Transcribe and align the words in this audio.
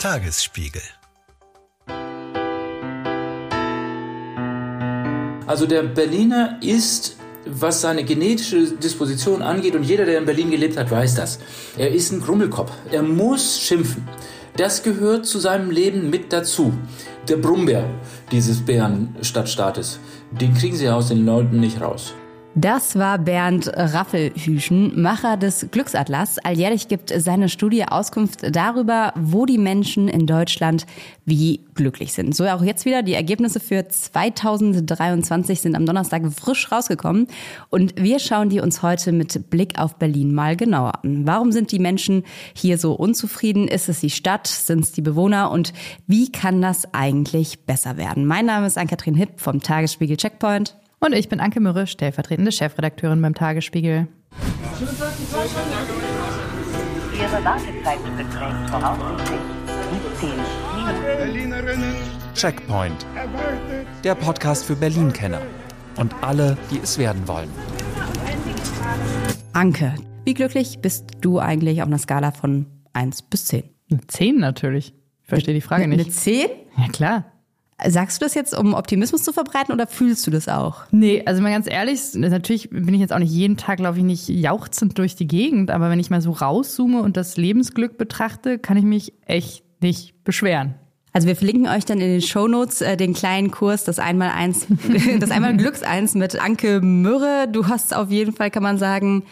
Tagesspiegel. 0.00 0.80
Also 5.46 5.66
der 5.66 5.82
Berliner 5.82 6.58
ist, 6.62 7.18
was 7.44 7.82
seine 7.82 8.04
genetische 8.04 8.76
Disposition 8.78 9.42
angeht, 9.42 9.74
und 9.74 9.82
jeder, 9.82 10.06
der 10.06 10.16
in 10.16 10.24
Berlin 10.24 10.50
gelebt 10.50 10.78
hat, 10.78 10.90
weiß 10.90 11.16
das. 11.16 11.38
Er 11.76 11.90
ist 11.90 12.12
ein 12.12 12.22
Grummelkopf. 12.22 12.72
Er 12.90 13.02
muss 13.02 13.60
schimpfen. 13.60 14.08
Das 14.56 14.82
gehört 14.82 15.26
zu 15.26 15.38
seinem 15.38 15.70
Leben 15.70 16.08
mit 16.08 16.32
dazu. 16.32 16.72
Der 17.28 17.36
Brummbär 17.36 17.84
dieses 18.32 18.64
Bärenstadtstaates, 18.64 20.00
den 20.30 20.54
kriegen 20.54 20.76
sie 20.76 20.88
aus 20.88 21.08
den 21.08 21.26
Leuten 21.26 21.60
nicht 21.60 21.82
raus. 21.82 22.14
Das 22.56 22.98
war 22.98 23.16
Bernd 23.18 23.70
Raffelhüschen, 23.72 25.00
Macher 25.00 25.36
des 25.36 25.68
Glücksatlas. 25.70 26.38
Alljährlich 26.38 26.88
gibt 26.88 27.12
seine 27.16 27.48
Studie 27.48 27.84
Auskunft 27.84 28.40
darüber, 28.54 29.12
wo 29.14 29.46
die 29.46 29.56
Menschen 29.56 30.08
in 30.08 30.26
Deutschland 30.26 30.84
wie 31.24 31.60
glücklich 31.74 32.12
sind. 32.12 32.34
So 32.34 32.44
auch 32.46 32.64
jetzt 32.64 32.84
wieder. 32.84 33.04
Die 33.04 33.14
Ergebnisse 33.14 33.60
für 33.60 33.86
2023 33.86 35.60
sind 35.60 35.76
am 35.76 35.86
Donnerstag 35.86 36.24
frisch 36.32 36.72
rausgekommen. 36.72 37.28
Und 37.68 37.94
wir 37.96 38.18
schauen 38.18 38.48
die 38.48 38.60
uns 38.60 38.82
heute 38.82 39.12
mit 39.12 39.48
Blick 39.48 39.78
auf 39.78 39.94
Berlin 39.94 40.34
mal 40.34 40.56
genauer 40.56 41.04
an. 41.04 41.28
Warum 41.28 41.52
sind 41.52 41.70
die 41.70 41.78
Menschen 41.78 42.24
hier 42.52 42.78
so 42.78 42.94
unzufrieden? 42.94 43.68
Ist 43.68 43.88
es 43.88 44.00
die 44.00 44.10
Stadt? 44.10 44.48
Sind 44.48 44.80
es 44.80 44.90
die 44.90 45.02
Bewohner? 45.02 45.52
Und 45.52 45.72
wie 46.08 46.32
kann 46.32 46.60
das 46.60 46.92
eigentlich 46.92 47.60
besser 47.60 47.96
werden? 47.96 48.26
Mein 48.26 48.46
Name 48.46 48.66
ist 48.66 48.76
Ann-Kathrin 48.76 49.14
Hipp 49.14 49.40
vom 49.40 49.60
Tagesspiegel 49.60 50.16
Checkpoint. 50.16 50.79
Und 51.02 51.14
ich 51.14 51.30
bin 51.30 51.40
Anke 51.40 51.60
Mürre, 51.60 51.86
stellvertretende 51.86 52.52
Chefredakteurin 52.52 53.22
beim 53.22 53.34
Tagesspiegel. 53.34 54.06
Ihre 57.14 57.44
Wartezeit 57.44 57.98
beträgt 58.18 58.70
voraussichtlich 58.70 59.40
17 60.20 60.28
Minuten. 60.76 61.94
Checkpoint. 62.34 63.06
Der 64.04 64.14
Podcast 64.14 64.66
für 64.66 64.76
Berlin-Kenner 64.76 65.40
und 65.96 66.14
alle, 66.20 66.58
die 66.70 66.80
es 66.82 66.98
werden 66.98 67.26
wollen. 67.26 67.48
Anke, 69.54 69.94
wie 70.26 70.34
glücklich 70.34 70.80
bist 70.82 71.12
du 71.22 71.38
eigentlich 71.38 71.80
auf 71.80 71.88
einer 71.88 71.98
Skala 71.98 72.30
von 72.30 72.66
1 72.92 73.22
bis 73.22 73.46
10? 73.46 73.64
Eine 73.90 74.06
10 74.06 74.36
natürlich. 74.36 74.94
Ich 75.22 75.28
verstehe 75.28 75.54
die 75.54 75.62
Frage 75.62 75.84
Eine 75.84 75.96
nicht. 75.96 76.12
10? 76.12 76.46
Ja, 76.76 76.88
klar. 76.88 77.24
Sagst 77.88 78.20
du 78.20 78.24
das 78.24 78.34
jetzt, 78.34 78.56
um 78.56 78.74
Optimismus 78.74 79.22
zu 79.22 79.32
verbreiten 79.32 79.72
oder 79.72 79.86
fühlst 79.86 80.26
du 80.26 80.30
das 80.30 80.48
auch? 80.48 80.82
Nee, 80.90 81.22
also 81.26 81.42
mal 81.42 81.50
ganz 81.50 81.66
ehrlich, 81.68 82.00
natürlich 82.14 82.70
bin 82.70 82.92
ich 82.94 83.00
jetzt 83.00 83.12
auch 83.12 83.18
nicht 83.18 83.32
jeden 83.32 83.56
Tag, 83.56 83.78
glaube 83.78 83.98
ich, 83.98 84.04
nicht 84.04 84.28
jauchzend 84.28 84.98
durch 84.98 85.14
die 85.14 85.26
Gegend, 85.26 85.70
aber 85.70 85.90
wenn 85.90 86.00
ich 86.00 86.10
mal 86.10 86.20
so 86.20 86.32
rauszoome 86.32 87.02
und 87.02 87.16
das 87.16 87.36
Lebensglück 87.36 87.98
betrachte, 87.98 88.58
kann 88.58 88.76
ich 88.76 88.84
mich 88.84 89.12
echt 89.26 89.64
nicht 89.80 90.24
beschweren. 90.24 90.74
Also 91.12 91.26
wir 91.26 91.34
verlinken 91.34 91.66
euch 91.66 91.84
dann 91.84 92.00
in 92.00 92.08
den 92.08 92.22
Shownotes 92.22 92.82
äh, 92.82 92.96
den 92.96 93.14
kleinen 93.14 93.50
Kurs, 93.50 93.84
das 93.84 93.98
einmal 93.98 94.30
eins, 94.30 94.66
das 95.18 95.30
einmal 95.30 95.56
Glücks 95.56 95.82
eins 95.82 96.14
mit 96.14 96.40
Anke 96.40 96.80
Mürre. 96.80 97.48
Du 97.50 97.66
hast 97.66 97.94
auf 97.94 98.10
jeden 98.10 98.32
Fall, 98.32 98.50
kann 98.50 98.62
man 98.62 98.78
sagen, 98.78 99.24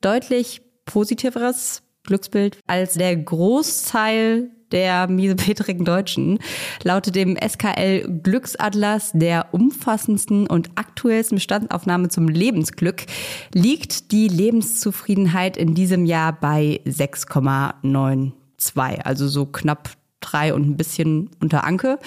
deutlich 0.00 0.62
positiveres 0.84 1.82
Glücksbild 2.04 2.58
als 2.66 2.94
der 2.94 3.16
Großteil 3.16 4.50
der 4.72 5.08
miesepetrigen 5.08 5.84
Deutschen. 5.84 6.38
Laut 6.82 7.14
dem 7.14 7.36
SKL 7.36 8.20
Glücksatlas, 8.22 9.12
der 9.14 9.48
umfassendsten 9.52 10.46
und 10.46 10.70
aktuellsten 10.74 11.36
Bestandsaufnahme 11.36 12.08
zum 12.08 12.28
Lebensglück, 12.28 13.04
liegt 13.52 14.12
die 14.12 14.28
Lebenszufriedenheit 14.28 15.56
in 15.56 15.74
diesem 15.74 16.04
Jahr 16.04 16.32
bei 16.32 16.80
6,92. 16.86 18.32
Also 19.04 19.28
so 19.28 19.46
knapp 19.46 19.90
drei 20.24 20.54
und 20.54 20.68
ein 20.68 20.76
bisschen 20.76 21.30
unter 21.40 21.64
Anke. 21.64 21.98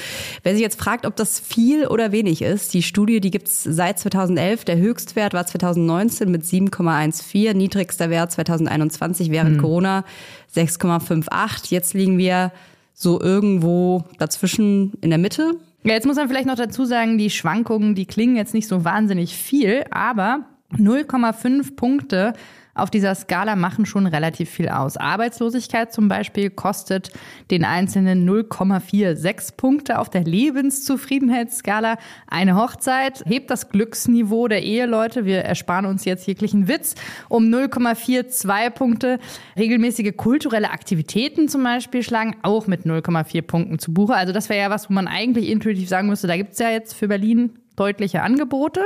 Wer 0.44 0.54
sich 0.54 0.62
jetzt 0.62 0.80
fragt, 0.80 1.06
ob 1.06 1.16
das 1.16 1.40
viel 1.40 1.88
oder 1.88 2.12
wenig 2.12 2.42
ist, 2.42 2.73
die 2.73 2.84
Studie, 2.84 3.22
die 3.22 3.32
gibt's 3.32 3.64
seit 3.64 4.00
2011. 4.00 4.66
Der 4.66 4.78
Höchstwert 4.78 5.33
war 5.33 5.45
2019 5.45 6.30
mit 6.32 6.44
7,14, 6.44 7.54
niedrigster 7.54 8.10
Wert 8.10 8.32
2021 8.32 9.32
während 9.32 9.60
Corona 9.60 10.04
6,58. 10.56 11.72
Jetzt 11.72 11.94
liegen 11.94 12.17
wir 12.17 12.52
so 12.94 13.22
irgendwo 13.22 14.06
dazwischen 14.17 14.94
in 15.02 15.11
der 15.11 15.20
Mitte. 15.20 15.54
Ja, 15.83 15.94
jetzt 15.94 16.06
muss 16.06 16.17
man 16.17 16.27
vielleicht 16.27 16.48
noch 16.48 16.56
dazu 16.56 16.86
sagen, 16.86 17.17
die 17.17 17.30
Schwankungen, 17.30 17.95
die 17.95 18.06
klingen 18.06 18.36
jetzt 18.36 18.54
nicht 18.54 18.67
so 18.67 18.83
wahnsinnig 18.83 19.36
viel, 19.36 19.86
aber 19.92 20.45
0,5 20.73 21.76
Punkte 21.76 22.33
auf 22.77 22.89
dieser 22.89 23.15
Skala 23.15 23.55
machen 23.55 23.86
schon 23.86 24.08
relativ 24.08 24.49
viel 24.49 24.70
aus. 24.70 24.98
Arbeitslosigkeit 24.98 25.92
zum 25.92 26.08
Beispiel 26.08 26.49
kostet 26.49 27.11
den 27.52 27.65
Einzelnen 27.65 28.27
0,46 28.30 29.55
Punkte 29.58 29.99
auf 29.99 30.10
der 30.10 30.23
Lebenszufriedenheitsskala. 30.23 31.98
Eine 32.27 32.55
Hochzeit 32.55 33.23
hebt 33.26 33.49
das 33.49 33.70
Glücksniveau 33.70 34.48
der 34.48 34.64
Eheleute. 34.64 35.26
Wir 35.26 35.39
ersparen 35.39 35.86
uns 35.86 36.05
jetzt 36.05 36.27
jeglichen 36.27 36.67
Witz 36.67 36.95
um 37.30 37.45
0,42 37.45 38.70
Punkte. 38.70 39.20
Regelmäßige 39.58 40.15
kulturelle 40.15 40.71
Aktivitäten 40.71 41.49
zum 41.49 41.64
Beispiel 41.64 42.04
schlagen 42.04 42.36
auch 42.44 42.67
mit 42.67 42.86
0,4 42.86 43.42
Punkten 43.42 43.80
zu 43.80 43.94
Buche. 43.94 44.14
Also 44.14 44.33
das 44.33 44.49
wäre 44.49 44.61
ja 44.61 44.70
was, 44.70 44.89
wo 44.89 44.94
man 44.94 45.08
eigentlich 45.08 45.49
intuitiv 45.49 45.89
sagen 45.89 46.08
müsste, 46.08 46.27
da 46.27 46.38
gibt 46.38 46.54
es 46.54 46.59
ja 46.59 46.70
jetzt 46.70 46.94
für 46.94 47.08
Berlin 47.08 47.52
deutliche 47.76 48.21
Angebote. 48.21 48.82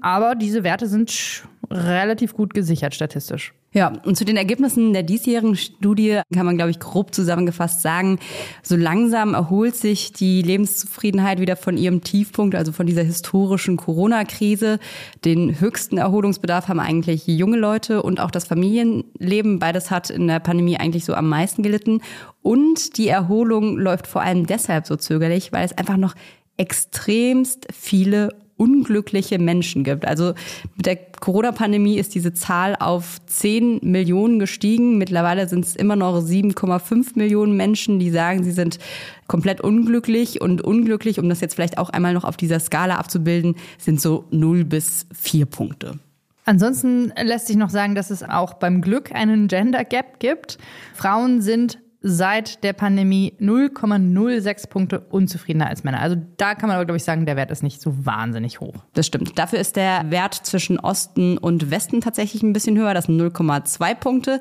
Aber 0.00 0.34
diese 0.34 0.64
Werte 0.64 0.88
sind 0.88 1.44
relativ 1.72 2.34
gut 2.34 2.54
gesichert 2.54 2.94
statistisch. 2.94 3.52
Ja, 3.74 3.90
und 4.04 4.18
zu 4.18 4.26
den 4.26 4.36
Ergebnissen 4.36 4.92
der 4.92 5.02
diesjährigen 5.02 5.56
Studie 5.56 6.20
kann 6.34 6.44
man, 6.44 6.56
glaube 6.56 6.70
ich, 6.70 6.78
grob 6.78 7.14
zusammengefasst 7.14 7.80
sagen, 7.80 8.18
so 8.62 8.76
langsam 8.76 9.32
erholt 9.32 9.74
sich 9.74 10.12
die 10.12 10.42
Lebenszufriedenheit 10.42 11.40
wieder 11.40 11.56
von 11.56 11.78
ihrem 11.78 12.02
Tiefpunkt, 12.02 12.54
also 12.54 12.70
von 12.70 12.86
dieser 12.86 13.02
historischen 13.02 13.78
Corona-Krise. 13.78 14.78
Den 15.24 15.58
höchsten 15.58 15.96
Erholungsbedarf 15.96 16.68
haben 16.68 16.80
eigentlich 16.80 17.26
junge 17.26 17.56
Leute 17.56 18.02
und 18.02 18.20
auch 18.20 18.30
das 18.30 18.44
Familienleben. 18.44 19.58
Beides 19.58 19.90
hat 19.90 20.10
in 20.10 20.28
der 20.28 20.40
Pandemie 20.40 20.76
eigentlich 20.76 21.06
so 21.06 21.14
am 21.14 21.30
meisten 21.30 21.62
gelitten. 21.62 22.02
Und 22.42 22.98
die 22.98 23.08
Erholung 23.08 23.78
läuft 23.78 24.06
vor 24.06 24.20
allem 24.20 24.46
deshalb 24.46 24.86
so 24.86 24.96
zögerlich, 24.96 25.50
weil 25.50 25.64
es 25.64 25.78
einfach 25.78 25.96
noch 25.96 26.14
extremst 26.58 27.68
viele 27.72 28.28
unglückliche 28.62 29.38
Menschen 29.40 29.82
gibt. 29.82 30.06
Also 30.06 30.34
mit 30.76 30.86
der 30.86 30.96
Corona-Pandemie 30.96 31.98
ist 31.98 32.14
diese 32.14 32.32
Zahl 32.32 32.76
auf 32.78 33.20
10 33.26 33.80
Millionen 33.82 34.38
gestiegen. 34.38 34.98
Mittlerweile 34.98 35.48
sind 35.48 35.64
es 35.64 35.74
immer 35.74 35.96
noch 35.96 36.20
7,5 36.20 37.18
Millionen 37.18 37.56
Menschen, 37.56 37.98
die 37.98 38.10
sagen, 38.10 38.44
sie 38.44 38.52
sind 38.52 38.78
komplett 39.26 39.60
unglücklich. 39.60 40.40
Und 40.40 40.62
unglücklich, 40.62 41.18
um 41.18 41.28
das 41.28 41.40
jetzt 41.40 41.54
vielleicht 41.54 41.78
auch 41.78 41.90
einmal 41.90 42.14
noch 42.14 42.24
auf 42.24 42.36
dieser 42.36 42.60
Skala 42.60 42.96
abzubilden, 42.96 43.56
sind 43.78 44.00
so 44.00 44.26
0 44.30 44.64
bis 44.64 45.06
4 45.12 45.46
Punkte. 45.46 45.98
Ansonsten 46.44 47.12
lässt 47.20 47.48
sich 47.48 47.56
noch 47.56 47.70
sagen, 47.70 47.94
dass 47.94 48.10
es 48.10 48.22
auch 48.22 48.54
beim 48.54 48.80
Glück 48.80 49.12
einen 49.12 49.48
Gender 49.48 49.84
Gap 49.84 50.20
gibt. 50.20 50.58
Frauen 50.94 51.40
sind 51.40 51.78
seit 52.02 52.64
der 52.64 52.72
Pandemie 52.72 53.34
0,06 53.40 54.68
Punkte 54.68 55.00
unzufriedener 55.00 55.68
als 55.68 55.84
Männer. 55.84 56.00
Also 56.00 56.16
da 56.36 56.54
kann 56.54 56.68
man 56.68 56.76
aber, 56.76 56.84
glaube 56.84 56.96
ich, 56.96 57.04
sagen, 57.04 57.26
der 57.26 57.36
Wert 57.36 57.50
ist 57.50 57.62
nicht 57.62 57.80
so 57.80 58.04
wahnsinnig 58.04 58.60
hoch. 58.60 58.74
Das 58.92 59.06
stimmt. 59.06 59.38
Dafür 59.38 59.60
ist 59.60 59.76
der 59.76 60.10
Wert 60.10 60.34
zwischen 60.34 60.78
Osten 60.80 61.38
und 61.38 61.70
Westen 61.70 62.00
tatsächlich 62.00 62.42
ein 62.42 62.52
bisschen 62.52 62.76
höher. 62.76 62.92
Das 62.94 63.04
sind 63.04 63.20
0,2 63.20 63.94
Punkte. 63.94 64.40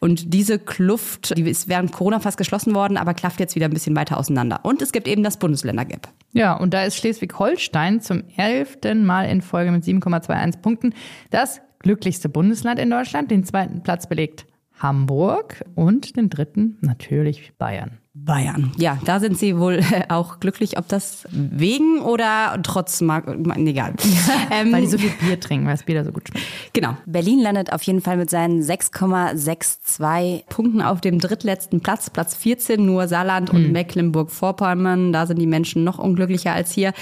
Und 0.00 0.32
diese 0.32 0.58
Kluft, 0.58 1.36
die 1.36 1.48
ist 1.48 1.68
während 1.68 1.92
Corona 1.92 2.20
fast 2.20 2.38
geschlossen 2.38 2.74
worden, 2.74 2.96
aber 2.96 3.14
klafft 3.14 3.40
jetzt 3.40 3.54
wieder 3.54 3.66
ein 3.66 3.74
bisschen 3.74 3.94
weiter 3.94 4.18
auseinander. 4.18 4.60
Und 4.62 4.80
es 4.80 4.92
gibt 4.92 5.06
eben 5.06 5.22
das 5.22 5.36
Bundesländer-Gap. 5.36 6.08
Ja, 6.32 6.54
und 6.54 6.72
da 6.72 6.84
ist 6.84 6.96
Schleswig-Holstein 6.96 8.00
zum 8.00 8.24
elften 8.36 9.04
Mal 9.04 9.24
in 9.24 9.42
Folge 9.42 9.70
mit 9.70 9.84
7,21 9.84 10.60
Punkten 10.62 10.94
das 11.30 11.60
glücklichste 11.80 12.28
Bundesland 12.28 12.78
in 12.78 12.88
Deutschland. 12.88 13.30
Den 13.30 13.44
zweiten 13.44 13.82
Platz 13.82 14.06
belegt 14.06 14.46
Hamburg 14.82 15.64
und 15.76 16.16
den 16.16 16.28
dritten 16.28 16.76
natürlich 16.80 17.56
Bayern. 17.56 18.01
Bayern. 18.14 18.72
Ja, 18.76 18.98
da 19.06 19.20
sind 19.20 19.38
sie 19.38 19.58
wohl 19.58 19.80
auch 20.10 20.38
glücklich, 20.38 20.76
ob 20.76 20.86
das 20.86 21.24
wegen 21.30 22.00
oder 22.00 22.60
trotz, 22.62 23.00
mag, 23.00 23.26
egal. 23.56 23.94
Ähm, 24.50 24.72
Weil 24.72 24.82
die 24.82 24.88
so 24.88 24.98
viel 24.98 25.10
Bier 25.20 25.40
trinken, 25.40 25.64
weil 25.66 25.74
das 25.74 25.84
Bier 25.84 25.94
da 25.94 26.04
so 26.04 26.12
gut 26.12 26.28
schmeckt. 26.28 26.44
Genau. 26.74 26.96
Berlin 27.06 27.40
landet 27.40 27.72
auf 27.72 27.82
jeden 27.84 28.02
Fall 28.02 28.18
mit 28.18 28.28
seinen 28.28 28.60
6,62 28.60 30.44
Punkten 30.48 30.82
auf 30.82 31.00
dem 31.00 31.18
drittletzten 31.18 31.80
Platz, 31.80 32.10
Platz 32.10 32.34
14. 32.34 32.84
Nur 32.84 33.08
Saarland 33.08 33.50
und 33.50 33.72
Mecklenburg-Vorpommern, 33.72 35.12
da 35.12 35.26
sind 35.26 35.38
die 35.38 35.46
Menschen 35.46 35.84
noch 35.84 35.98
unglücklicher 35.98 36.52
als 36.52 36.72
hier. 36.72 36.92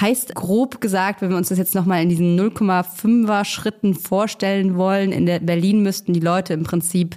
Heißt 0.00 0.34
grob 0.34 0.80
gesagt, 0.80 1.22
wenn 1.22 1.30
wir 1.30 1.36
uns 1.36 1.48
das 1.48 1.58
jetzt 1.58 1.76
nochmal 1.76 2.02
in 2.02 2.08
diesen 2.08 2.38
0,5er 2.38 3.44
Schritten 3.44 3.94
vorstellen 3.94 4.76
wollen, 4.76 5.12
in 5.12 5.26
der 5.26 5.38
Berlin 5.38 5.82
müssten 5.82 6.12
die 6.12 6.20
Leute 6.20 6.54
im 6.54 6.64
Prinzip 6.64 7.16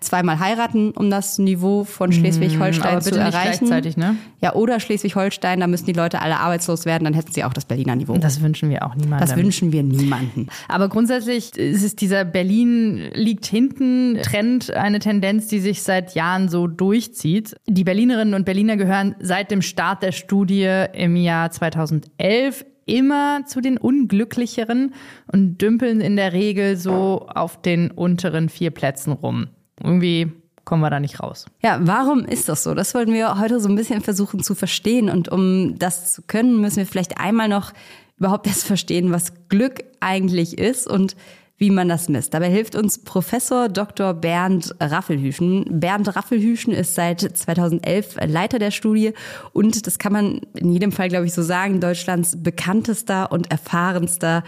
zweimal 0.00 0.38
heiraten, 0.38 0.90
um 0.92 1.10
das 1.10 1.38
Niveau 1.38 1.84
von 1.84 2.12
Schleswig-Holstein 2.12 2.92
aber 2.92 3.00
zu 3.00 3.18
erreichen. 3.18 3.66
gleichzeitig, 3.66 3.96
ne? 3.96 4.16
Ja, 4.40 4.54
oder 4.54 4.80
Schleswig-Holstein, 4.80 5.60
da 5.60 5.66
müssen 5.66 5.86
die 5.86 5.92
Leute 5.92 6.20
alle 6.22 6.38
arbeitslos 6.38 6.84
werden, 6.84 7.04
dann 7.04 7.14
hätten 7.14 7.32
sie 7.32 7.44
auch 7.44 7.52
das 7.52 7.64
Berliner 7.64 7.96
Niveau. 7.96 8.16
Das 8.16 8.40
wünschen 8.40 8.70
wir 8.70 8.86
auch 8.86 8.94
niemandem. 8.94 9.26
Das 9.26 9.36
wünschen 9.36 9.72
wir 9.72 9.82
niemanden. 9.82 10.48
Aber 10.68 10.88
grundsätzlich 10.88 11.56
ist 11.56 11.82
es 11.82 11.96
dieser 11.96 12.24
Berlin 12.24 13.10
liegt 13.14 13.46
hinten 13.46 14.18
Trend, 14.22 14.72
eine 14.72 14.98
Tendenz, 15.00 15.48
die 15.48 15.60
sich 15.60 15.82
seit 15.82 16.14
Jahren 16.14 16.48
so 16.48 16.66
durchzieht. 16.66 17.56
Die 17.66 17.84
Berlinerinnen 17.84 18.34
und 18.34 18.44
Berliner 18.44 18.76
gehören 18.76 19.16
seit 19.20 19.50
dem 19.50 19.62
Start 19.62 20.02
der 20.02 20.12
Studie 20.12 20.84
im 20.92 21.16
Jahr 21.16 21.50
2011 21.50 22.64
immer 22.86 23.44
zu 23.46 23.60
den 23.60 23.76
unglücklicheren 23.76 24.94
und 25.30 25.60
dümpeln 25.60 26.00
in 26.00 26.16
der 26.16 26.32
Regel 26.32 26.76
so 26.76 27.26
auf 27.28 27.60
den 27.60 27.90
unteren 27.90 28.48
vier 28.48 28.70
Plätzen 28.70 29.12
rum. 29.12 29.48
Irgendwie 29.82 30.32
kommen 30.64 30.82
wir 30.82 30.90
da 30.90 31.00
nicht 31.00 31.20
raus. 31.20 31.46
Ja, 31.62 31.78
warum 31.80 32.26
ist 32.26 32.48
das 32.48 32.62
so? 32.62 32.74
Das 32.74 32.94
wollten 32.94 33.14
wir 33.14 33.38
heute 33.38 33.58
so 33.58 33.68
ein 33.68 33.74
bisschen 33.74 34.02
versuchen 34.02 34.42
zu 34.42 34.54
verstehen. 34.54 35.08
Und 35.08 35.30
um 35.30 35.78
das 35.78 36.12
zu 36.12 36.22
können, 36.22 36.60
müssen 36.60 36.76
wir 36.76 36.86
vielleicht 36.86 37.18
einmal 37.18 37.48
noch 37.48 37.72
überhaupt 38.18 38.46
erst 38.46 38.66
verstehen, 38.66 39.10
was 39.10 39.32
Glück 39.48 39.82
eigentlich 40.00 40.58
ist 40.58 40.86
und 40.86 41.16
wie 41.56 41.70
man 41.70 41.88
das 41.88 42.08
misst. 42.08 42.34
Dabei 42.34 42.50
hilft 42.50 42.76
uns 42.76 43.02
Professor 43.02 43.68
Dr. 43.68 44.14
Bernd 44.14 44.74
Raffelhüschen. 44.78 45.80
Bernd 45.80 46.14
Raffelhüschen 46.14 46.72
ist 46.72 46.94
seit 46.94 47.20
2011 47.20 48.16
Leiter 48.26 48.58
der 48.58 48.70
Studie 48.70 49.12
und 49.52 49.86
das 49.86 49.98
kann 49.98 50.12
man 50.12 50.40
in 50.54 50.70
jedem 50.70 50.92
Fall, 50.92 51.08
glaube 51.08 51.26
ich, 51.26 51.32
so 51.32 51.42
sagen, 51.42 51.80
Deutschlands 51.80 52.40
bekanntester 52.40 53.32
und 53.32 53.50
erfahrenster 53.50 54.44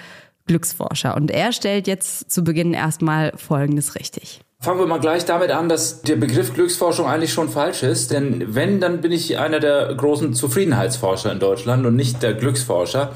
Glücksforscher. 0.46 1.16
Und 1.16 1.30
er 1.30 1.52
stellt 1.52 1.86
jetzt 1.88 2.30
zu 2.30 2.44
Beginn 2.44 2.74
erstmal 2.74 3.32
Folgendes 3.36 3.96
richtig. 3.96 4.40
Fangen 4.62 4.78
wir 4.78 4.86
mal 4.86 5.00
gleich 5.00 5.24
damit 5.24 5.52
an, 5.52 5.70
dass 5.70 6.02
der 6.02 6.16
Begriff 6.16 6.52
Glücksforschung 6.52 7.06
eigentlich 7.06 7.32
schon 7.32 7.48
falsch 7.48 7.82
ist. 7.82 8.10
Denn 8.10 8.54
wenn, 8.54 8.78
dann 8.78 9.00
bin 9.00 9.10
ich 9.10 9.38
einer 9.38 9.58
der 9.58 9.94
großen 9.94 10.34
Zufriedenheitsforscher 10.34 11.32
in 11.32 11.38
Deutschland 11.38 11.86
und 11.86 11.96
nicht 11.96 12.22
der 12.22 12.34
Glücksforscher. 12.34 13.12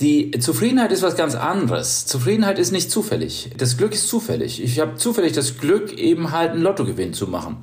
Die 0.00 0.32
Zufriedenheit 0.32 0.90
ist 0.90 1.02
was 1.02 1.14
ganz 1.14 1.36
anderes. 1.36 2.06
Zufriedenheit 2.06 2.58
ist 2.58 2.72
nicht 2.72 2.90
zufällig. 2.90 3.52
Das 3.56 3.76
Glück 3.76 3.94
ist 3.94 4.08
zufällig. 4.08 4.60
Ich 4.60 4.80
habe 4.80 4.96
zufällig 4.96 5.30
das 5.30 5.58
Glück, 5.58 5.92
eben 5.92 6.32
halt 6.32 6.50
einen 6.50 6.62
Lottogewinn 6.62 7.14
zu 7.14 7.28
machen. 7.28 7.58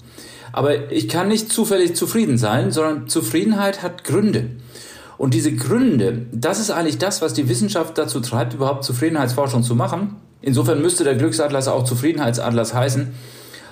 Aber 0.53 0.89
ich 0.93 1.09
kann 1.09 1.27
nicht 1.27 1.51
zufällig 1.51 1.97
zufrieden 1.97 2.37
sein, 2.37 2.71
sondern 2.71 3.09
Zufriedenheit 3.09 3.83
hat 3.83 4.05
Gründe. 4.05 4.51
Und 5.17 5.33
diese 5.33 5.51
Gründe, 5.51 6.27
das 6.31 6.61
ist 6.61 6.71
eigentlich 6.71 6.97
das, 6.97 7.21
was 7.21 7.33
die 7.33 7.49
Wissenschaft 7.49 7.97
dazu 7.97 8.21
treibt, 8.21 8.53
überhaupt 8.53 8.85
Zufriedenheitsforschung 8.85 9.63
zu 9.63 9.75
machen. 9.75 10.15
Insofern 10.47 10.81
müsste 10.81 11.03
der 11.03 11.15
Glücksatlas 11.15 11.67
auch 11.67 11.83
Zufriedenheitsatlas 11.83 12.73
heißen. 12.73 13.13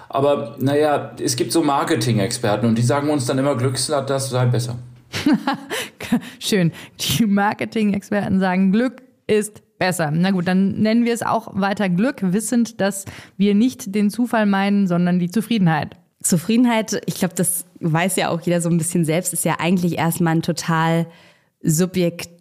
Aber 0.10 0.58
naja, 0.60 1.14
es 1.24 1.38
gibt 1.38 1.54
so 1.54 1.64
Marketing-Experten 1.64 2.66
und 2.66 2.78
die 2.78 2.82
sagen 2.82 3.10
uns 3.10 3.26
dann 3.26 3.38
immer, 3.38 3.56
Glücksatlas 3.56 4.30
sei 4.30 4.46
besser. 4.48 4.78
Schön. 6.40 6.74
Die 7.00 7.28
Marketing-Experten 7.28 8.42
sagen, 8.42 8.74
Glück 8.74 9.04
ist 9.26 9.64
besser. 9.80 10.12
Na 10.12 10.32
gut, 10.32 10.50
dann 10.50 10.74
nennen 10.82 11.06
wir 11.06 11.14
es 11.14 11.22
auch 11.22 11.48
weiter 11.54 11.88
Glück, 11.88 12.18
wissend, 12.22 12.82
dass 12.82 13.06
wir 13.38 13.56
nicht 13.56 13.96
den 13.96 14.10
Zufall 14.10 14.46
meinen, 14.46 14.86
sondern 14.86 15.18
die 15.18 15.32
Zufriedenheit. 15.32 15.96
Zufriedenheit, 16.22 17.00
ich 17.06 17.16
glaube, 17.16 17.36
das 17.36 17.64
weiß 17.80 18.18
ja 18.18 18.32
auch 18.32 18.42
jeder 18.42 18.60
so 18.60 18.68
ein 18.68 18.78
bisschen 18.78 19.06
selbst, 19.06 19.32
ist 19.32 19.46
ja 19.46 19.62
eigentlich 19.62 19.98
erstmal 19.98 20.36
ein 20.36 20.42
total 20.42 21.08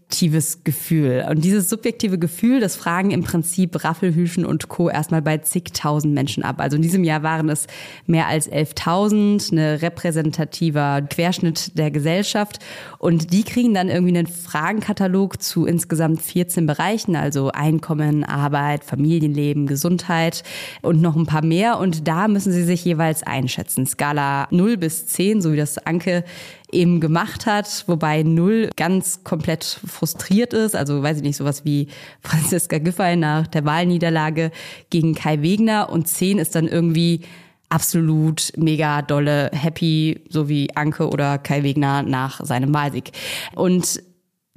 subjektives 0.05 0.65
Gefühl. 0.65 1.25
Und 1.29 1.45
dieses 1.45 1.69
subjektive 1.69 2.19
Gefühl, 2.19 2.61
das 2.61 2.77
fragen 2.77 3.11
im 3.11 3.25
Prinzip 3.25 3.83
Raffelhüschen 3.85 4.45
und 4.47 4.69
Co. 4.69 4.89
erstmal 4.89 5.23
bei 5.23 5.39
zigtausend 5.39 6.15
Menschen 6.15 6.43
ab. 6.43 6.61
Also 6.61 6.77
in 6.77 6.83
diesem 6.83 7.05
Jahr 7.05 7.23
waren 7.23 7.49
es 7.49 7.67
mehr 8.06 8.29
als 8.29 8.51
11.000, 8.51 9.53
eine 9.53 9.83
repräsentativer 9.83 11.03
Querschnitt 11.03 11.77
der 11.77 11.91
Gesellschaft. 11.91 12.59
Und 12.99 13.33
die 13.33 13.43
kriegen 13.43 13.75
dann 13.75 13.89
irgendwie 13.89 14.17
einen 14.17 14.27
Fragenkatalog 14.27 15.43
zu 15.43 15.67
insgesamt 15.67 16.23
14 16.23 16.67
Bereichen, 16.67 17.17
also 17.17 17.50
Einkommen, 17.50 18.25
Arbeit, 18.25 18.85
Familienleben, 18.85 19.67
Gesundheit 19.67 20.43
und 20.83 21.00
noch 21.00 21.17
ein 21.17 21.27
paar 21.27 21.45
mehr. 21.45 21.79
Und 21.79 22.07
da 22.07 22.29
müssen 22.29 22.53
sie 22.53 22.65
sich 22.65 22.85
jeweils 22.85 23.23
einschätzen. 23.23 23.87
Skala 23.87 24.47
0 24.50 24.77
bis 24.77 25.07
10, 25.07 25.43
so 25.43 25.53
wie 25.53 25.57
das 25.57 25.79
Anke 25.79 26.25
eben 26.75 27.00
gemacht 27.00 27.47
hat, 27.47 27.85
wobei 27.87 28.23
null 28.23 28.71
ganz 28.76 29.25
komplett 29.25 29.65
frustriert 29.65 30.53
ist. 30.53 30.76
Also 30.76 31.03
weiß 31.03 31.19
ich 31.19 31.23
nicht, 31.23 31.37
sowas 31.37 31.65
wie 31.65 31.88
Franziska 32.21 32.79
Giffey 32.79 33.17
nach 33.17 33.47
der 33.47 33.65
Wahlniederlage 33.65 34.50
gegen 34.91 35.15
Kai 35.15 35.43
Wegner 35.43 35.91
und 35.91 36.09
zehn 36.09 36.38
ist 36.38 36.55
dann 36.55 36.69
irgendwie 36.69 37.23
absolut 37.69 38.53
mega 38.56 39.03
dolle 39.03 39.50
happy, 39.53 40.21
so 40.29 40.49
wie 40.49 40.75
Anke 40.76 41.09
oder 41.09 41.38
Kai 41.38 41.62
Wegner 41.62 42.03
nach 42.03 42.44
seinem 42.44 42.73
Wahlsieg. 42.75 43.11
Und 43.55 44.03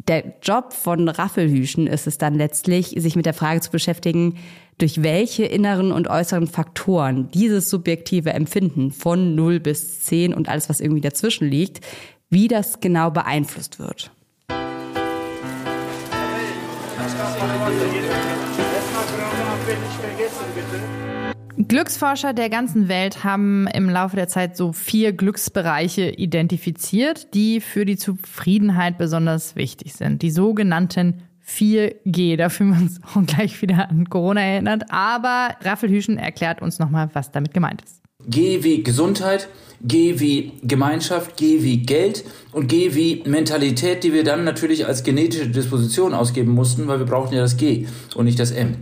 der 0.08 0.36
Job 0.42 0.74
von 0.74 1.10
Raffelhüschen 1.10 1.88
ist 1.88 2.08
es 2.08 2.18
dann 2.18 2.36
letztlich, 2.36 2.96
sich 2.98 3.16
mit 3.16 3.26
der 3.26 3.34
Frage 3.34 3.62
zu 3.62 3.72
beschäftigen, 3.72 4.38
durch 4.78 5.02
welche 5.02 5.46
inneren 5.46 5.92
und 5.92 6.08
äußeren 6.08 6.48
Faktoren 6.48 7.30
dieses 7.32 7.70
subjektive 7.70 8.32
Empfinden 8.34 8.92
von 8.92 9.36
0 9.36 9.60
bis 9.60 10.02
10 10.02 10.34
und 10.34 10.50
alles, 10.50 10.70
was 10.70 10.82
irgendwie 10.82 11.02
dazwischen 11.02 11.50
liegt, 11.50 11.82
wie 12.30 12.48
das 12.48 12.80
genau 12.80 13.10
beeinflusst 13.10 13.80
wird. 13.80 14.12
Glücksforscher 21.68 22.34
der 22.34 22.50
ganzen 22.50 22.88
Welt 22.88 23.24
haben 23.24 23.68
im 23.68 23.90
Laufe 23.90 24.16
der 24.16 24.28
Zeit 24.28 24.56
so 24.56 24.72
vier 24.74 25.12
Glücksbereiche 25.12 26.12
identifiziert, 26.12 27.34
die 27.34 27.62
für 27.62 27.84
die 27.84 27.98
Zufriedenheit 27.98 28.98
besonders 28.98 29.56
wichtig 29.56 29.94
sind. 29.94 30.22
Die 30.22 30.30
sogenannten 30.30 31.24
4G. 31.48 32.38
Da 32.38 32.50
fühlen 32.50 32.72
wir 32.72 32.82
uns 32.82 33.00
auch 33.04 33.26
gleich 33.26 33.62
wieder 33.62 33.90
an 33.90 34.10
Corona 34.10 34.42
erinnert. 34.42 34.84
Aber 34.90 35.56
Raffelhüschen 35.62 36.18
erklärt 36.18 36.62
uns 36.62 36.80
nochmal, 36.80 37.10
was 37.14 37.32
damit 37.32 37.54
gemeint 37.54 37.82
ist. 37.84 38.02
G 38.28 38.64
wie 38.64 38.84
Gesundheit, 38.84 39.48
G 39.82 40.20
wie 40.20 40.54
Gemeinschaft, 40.64 41.38
G 41.38 41.64
wie 41.64 41.78
Geld 41.78 42.26
und 42.52 42.68
G 42.68 42.94
wie 42.96 43.24
Mentalität, 43.26 44.04
die 44.04 44.12
wir 44.12 44.24
dann 44.24 44.44
natürlich 44.44 44.86
als 44.86 45.04
genetische 45.04 45.48
Disposition 45.48 46.14
ausgeben 46.14 46.52
mussten, 46.52 46.88
weil 46.88 47.00
wir 47.00 47.06
brauchten 47.06 47.36
ja 47.36 47.42
das 47.42 47.58
G 47.58 47.88
und 48.16 48.26
nicht 48.26 48.40
das 48.40 48.52
M. 48.52 48.76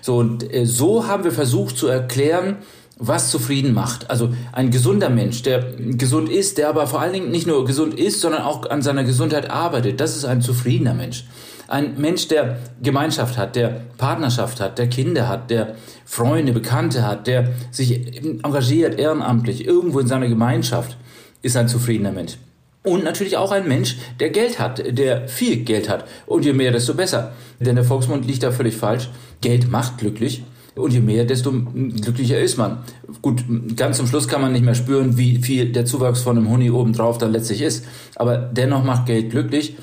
So, 0.00 0.16
und 0.16 0.52
äh, 0.52 0.64
so 0.64 1.06
haben 1.06 1.24
wir 1.24 1.32
versucht 1.32 1.76
zu 1.76 1.86
erklären, 1.86 2.56
was 2.98 3.30
zufrieden 3.30 3.72
macht. 3.72 4.10
Also 4.10 4.30
ein 4.52 4.70
gesunder 4.70 5.10
Mensch, 5.10 5.42
der 5.42 5.74
gesund 5.78 6.28
ist, 6.28 6.58
der 6.58 6.68
aber 6.68 6.86
vor 6.86 7.00
allen 7.00 7.12
Dingen 7.12 7.30
nicht 7.30 7.46
nur 7.46 7.64
gesund 7.64 7.94
ist, 7.94 8.20
sondern 8.20 8.42
auch 8.42 8.68
an 8.68 8.82
seiner 8.82 9.04
Gesundheit 9.04 9.50
arbeitet, 9.50 10.00
das 10.00 10.16
ist 10.16 10.24
ein 10.24 10.42
zufriedener 10.42 10.94
Mensch. 10.94 11.24
Ein 11.68 12.00
Mensch, 12.00 12.28
der 12.28 12.56
Gemeinschaft 12.82 13.36
hat, 13.36 13.54
der 13.54 13.82
Partnerschaft 13.98 14.58
hat, 14.58 14.78
der 14.78 14.88
Kinder 14.88 15.28
hat, 15.28 15.50
der 15.50 15.74
Freunde, 16.06 16.52
Bekannte 16.54 17.06
hat, 17.06 17.26
der 17.26 17.50
sich 17.70 18.16
engagiert 18.42 18.98
ehrenamtlich 18.98 19.66
irgendwo 19.66 20.00
in 20.00 20.06
seiner 20.06 20.28
Gemeinschaft, 20.28 20.96
ist 21.42 21.58
ein 21.58 21.68
zufriedener 21.68 22.12
Mensch. 22.12 22.38
Und 22.84 23.04
natürlich 23.04 23.36
auch 23.36 23.52
ein 23.52 23.68
Mensch, 23.68 23.96
der 24.18 24.30
Geld 24.30 24.58
hat, 24.58 24.82
der 24.96 25.28
viel 25.28 25.58
Geld 25.58 25.90
hat. 25.90 26.06
Und 26.24 26.46
je 26.46 26.54
mehr, 26.54 26.72
desto 26.72 26.94
besser. 26.94 27.32
Denn 27.60 27.74
der 27.74 27.84
Volksmund 27.84 28.26
liegt 28.26 28.42
da 28.42 28.50
völlig 28.50 28.76
falsch. 28.76 29.10
Geld 29.42 29.70
macht 29.70 29.98
glücklich. 29.98 30.44
Und 30.74 30.92
je 30.92 31.00
mehr, 31.00 31.26
desto 31.26 31.52
glücklicher 31.52 32.38
ist 32.38 32.56
man. 32.56 32.78
Gut, 33.20 33.44
ganz 33.76 33.98
zum 33.98 34.06
Schluss 34.06 34.28
kann 34.28 34.40
man 34.40 34.52
nicht 34.52 34.64
mehr 34.64 34.76
spüren, 34.76 35.18
wie 35.18 35.42
viel 35.42 35.70
der 35.70 35.84
Zuwachs 35.84 36.22
von 36.22 36.38
einem 36.38 36.48
Huni 36.48 36.70
obendrauf 36.70 37.18
dann 37.18 37.32
letztlich 37.32 37.60
ist. 37.60 37.84
Aber 38.14 38.38
dennoch 38.38 38.84
macht 38.84 39.04
Geld 39.04 39.30
glücklich. 39.30 39.76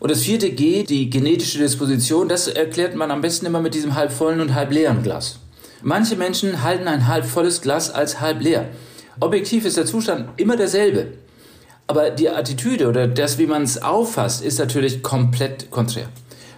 Und 0.00 0.10
das 0.10 0.22
vierte 0.22 0.50
G, 0.50 0.82
die 0.82 1.10
genetische 1.10 1.58
Disposition, 1.58 2.26
das 2.26 2.48
erklärt 2.48 2.96
man 2.96 3.10
am 3.10 3.20
besten 3.20 3.44
immer 3.44 3.60
mit 3.60 3.74
diesem 3.74 3.94
halb 3.94 4.10
vollen 4.10 4.40
und 4.40 4.54
halb 4.54 4.72
leeren 4.72 5.02
Glas. 5.02 5.38
Manche 5.82 6.16
Menschen 6.16 6.62
halten 6.62 6.88
ein 6.88 7.06
halb 7.06 7.26
volles 7.26 7.60
Glas 7.60 7.90
als 7.90 8.20
halb 8.20 8.40
leer. 8.40 8.68
Objektiv 9.20 9.66
ist 9.66 9.76
der 9.76 9.84
Zustand 9.84 10.28
immer 10.38 10.56
derselbe. 10.56 11.08
Aber 11.86 12.10
die 12.10 12.30
Attitüde 12.30 12.88
oder 12.88 13.08
das, 13.08 13.36
wie 13.36 13.46
man 13.46 13.62
es 13.62 13.82
auffasst, 13.82 14.42
ist 14.42 14.58
natürlich 14.58 15.02
komplett 15.02 15.70
konträr. 15.70 16.08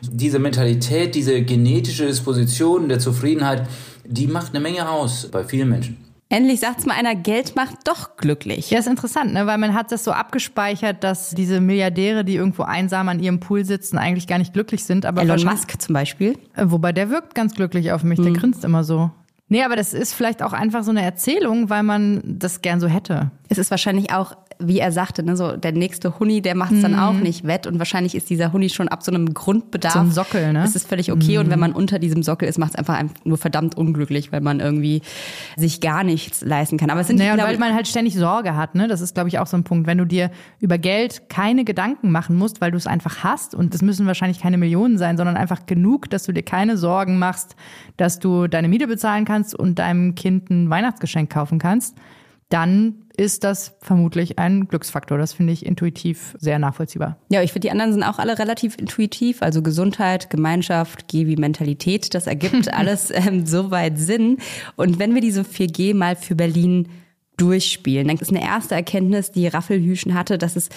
Diese 0.02 0.38
Mentalität, 0.38 1.14
diese 1.14 1.42
genetische 1.42 2.06
Disposition 2.06 2.88
der 2.88 3.00
Zufriedenheit, 3.00 3.66
die 4.04 4.28
macht 4.28 4.54
eine 4.54 4.60
Menge 4.60 4.88
aus 4.88 5.28
bei 5.30 5.42
vielen 5.42 5.68
Menschen. 5.68 6.11
Endlich 6.32 6.60
sagt's 6.60 6.86
mal 6.86 6.94
einer, 6.94 7.14
Geld 7.14 7.56
macht 7.56 7.86
doch 7.86 8.16
glücklich. 8.16 8.70
Ja, 8.70 8.78
ist 8.78 8.88
interessant, 8.88 9.34
ne? 9.34 9.46
weil 9.46 9.58
man 9.58 9.74
hat 9.74 9.92
das 9.92 10.02
so 10.02 10.12
abgespeichert, 10.12 11.04
dass 11.04 11.32
diese 11.32 11.60
Milliardäre, 11.60 12.24
die 12.24 12.36
irgendwo 12.36 12.62
einsam 12.62 13.10
an 13.10 13.20
ihrem 13.20 13.38
Pool 13.38 13.66
sitzen, 13.66 13.98
eigentlich 13.98 14.26
gar 14.26 14.38
nicht 14.38 14.54
glücklich 14.54 14.84
sind. 14.84 15.04
Aber 15.04 15.20
Elon 15.20 15.44
Musk 15.44 15.78
zum 15.78 15.92
Beispiel. 15.92 16.38
Äh, 16.56 16.64
Wobei 16.68 16.92
der 16.92 17.10
wirkt 17.10 17.34
ganz 17.34 17.54
glücklich 17.54 17.92
auf 17.92 18.02
mich, 18.02 18.18
der 18.18 18.32
grinst 18.32 18.64
immer 18.64 18.82
so. 18.82 19.10
Nee, 19.48 19.62
aber 19.62 19.76
das 19.76 19.92
ist 19.92 20.14
vielleicht 20.14 20.42
auch 20.42 20.54
einfach 20.54 20.82
so 20.82 20.90
eine 20.90 21.02
Erzählung, 21.02 21.68
weil 21.68 21.82
man 21.82 22.22
das 22.24 22.62
gern 22.62 22.80
so 22.80 22.86
hätte. 22.88 23.30
Es 23.50 23.58
ist 23.58 23.70
wahrscheinlich 23.70 24.10
auch 24.10 24.34
wie 24.68 24.78
er 24.78 24.92
sagte, 24.92 25.22
ne, 25.22 25.36
so 25.36 25.56
der 25.56 25.72
nächste 25.72 26.18
Huni, 26.18 26.42
der 26.42 26.54
macht 26.54 26.72
es 26.72 26.82
dann 26.82 26.98
auch 26.98 27.14
nicht 27.14 27.46
wett 27.46 27.66
und 27.66 27.78
wahrscheinlich 27.78 28.14
ist 28.14 28.30
dieser 28.30 28.52
Huni 28.52 28.68
schon 28.70 28.88
ab 28.88 29.02
so 29.02 29.10
einem 29.12 29.32
Grundbedarf. 29.34 29.92
So 29.94 29.98
ein 30.00 30.10
Sockel, 30.12 30.52
ne? 30.52 30.60
Das 30.62 30.76
ist 30.76 30.88
völlig 30.88 31.10
okay 31.12 31.38
und 31.38 31.50
wenn 31.50 31.58
man 31.58 31.72
unter 31.72 31.98
diesem 31.98 32.22
Sockel 32.22 32.48
ist, 32.48 32.58
macht 32.58 32.70
es 32.72 32.76
einfach 32.76 33.02
nur 33.24 33.38
verdammt 33.38 33.76
unglücklich, 33.76 34.32
weil 34.32 34.40
man 34.40 34.60
irgendwie 34.60 35.02
sich 35.56 35.80
gar 35.80 36.04
nichts 36.04 36.42
leisten 36.42 36.76
kann. 36.78 36.90
Aber 36.90 37.00
es 37.00 37.06
sind 37.06 37.18
Naja, 37.18 37.36
weil 37.38 37.54
ich- 37.54 37.60
man 37.60 37.74
halt 37.74 37.88
ständig 37.88 38.14
Sorge 38.14 38.56
hat, 38.56 38.74
ne? 38.74 38.88
Das 38.88 39.00
ist, 39.00 39.14
glaube 39.14 39.28
ich, 39.28 39.38
auch 39.38 39.46
so 39.46 39.56
ein 39.56 39.64
Punkt. 39.64 39.86
Wenn 39.86 39.98
du 39.98 40.04
dir 40.06 40.30
über 40.60 40.78
Geld 40.78 41.28
keine 41.28 41.64
Gedanken 41.64 42.10
machen 42.10 42.36
musst, 42.36 42.60
weil 42.60 42.70
du 42.70 42.76
es 42.76 42.86
einfach 42.86 43.24
hast, 43.24 43.54
und 43.54 43.74
es 43.74 43.82
müssen 43.82 44.06
wahrscheinlich 44.06 44.40
keine 44.40 44.58
Millionen 44.58 44.98
sein, 44.98 45.16
sondern 45.16 45.36
einfach 45.36 45.66
genug, 45.66 46.10
dass 46.10 46.24
du 46.24 46.32
dir 46.32 46.42
keine 46.42 46.76
Sorgen 46.76 47.18
machst, 47.18 47.56
dass 47.96 48.18
du 48.18 48.46
deine 48.48 48.68
Miete 48.68 48.86
bezahlen 48.86 49.24
kannst 49.24 49.54
und 49.54 49.78
deinem 49.78 50.14
Kind 50.14 50.50
ein 50.50 50.70
Weihnachtsgeschenk 50.70 51.30
kaufen 51.30 51.58
kannst, 51.58 51.96
dann 52.48 52.96
ist 53.16 53.44
das 53.44 53.74
vermutlich 53.80 54.38
ein 54.38 54.68
Glücksfaktor. 54.68 55.18
Das 55.18 55.32
finde 55.32 55.52
ich 55.52 55.66
intuitiv 55.66 56.36
sehr 56.38 56.58
nachvollziehbar. 56.58 57.16
Ja, 57.28 57.42
ich 57.42 57.52
finde, 57.52 57.66
die 57.66 57.70
anderen 57.70 57.92
sind 57.92 58.02
auch 58.02 58.18
alle 58.18 58.38
relativ 58.38 58.76
intuitiv. 58.78 59.42
Also 59.42 59.62
Gesundheit, 59.62 60.30
Gemeinschaft, 60.30 61.08
G 61.08 61.26
wie 61.26 61.36
Mentalität, 61.36 62.14
das 62.14 62.26
ergibt 62.26 62.72
alles 62.74 63.10
ähm, 63.10 63.46
soweit 63.46 63.98
Sinn. 63.98 64.38
Und 64.76 64.98
wenn 64.98 65.14
wir 65.14 65.20
diese 65.20 65.42
4G 65.42 65.94
mal 65.94 66.16
für 66.16 66.34
Berlin 66.34 66.88
durchspielen, 67.42 68.06
dann 68.06 68.18
ist 68.18 68.30
eine 68.30 68.42
erste 68.42 68.76
Erkenntnis, 68.76 69.32
die 69.32 69.48
Raffelhüschen 69.48 70.14
hatte, 70.14 70.38
dass 70.38 70.54
es 70.54 70.68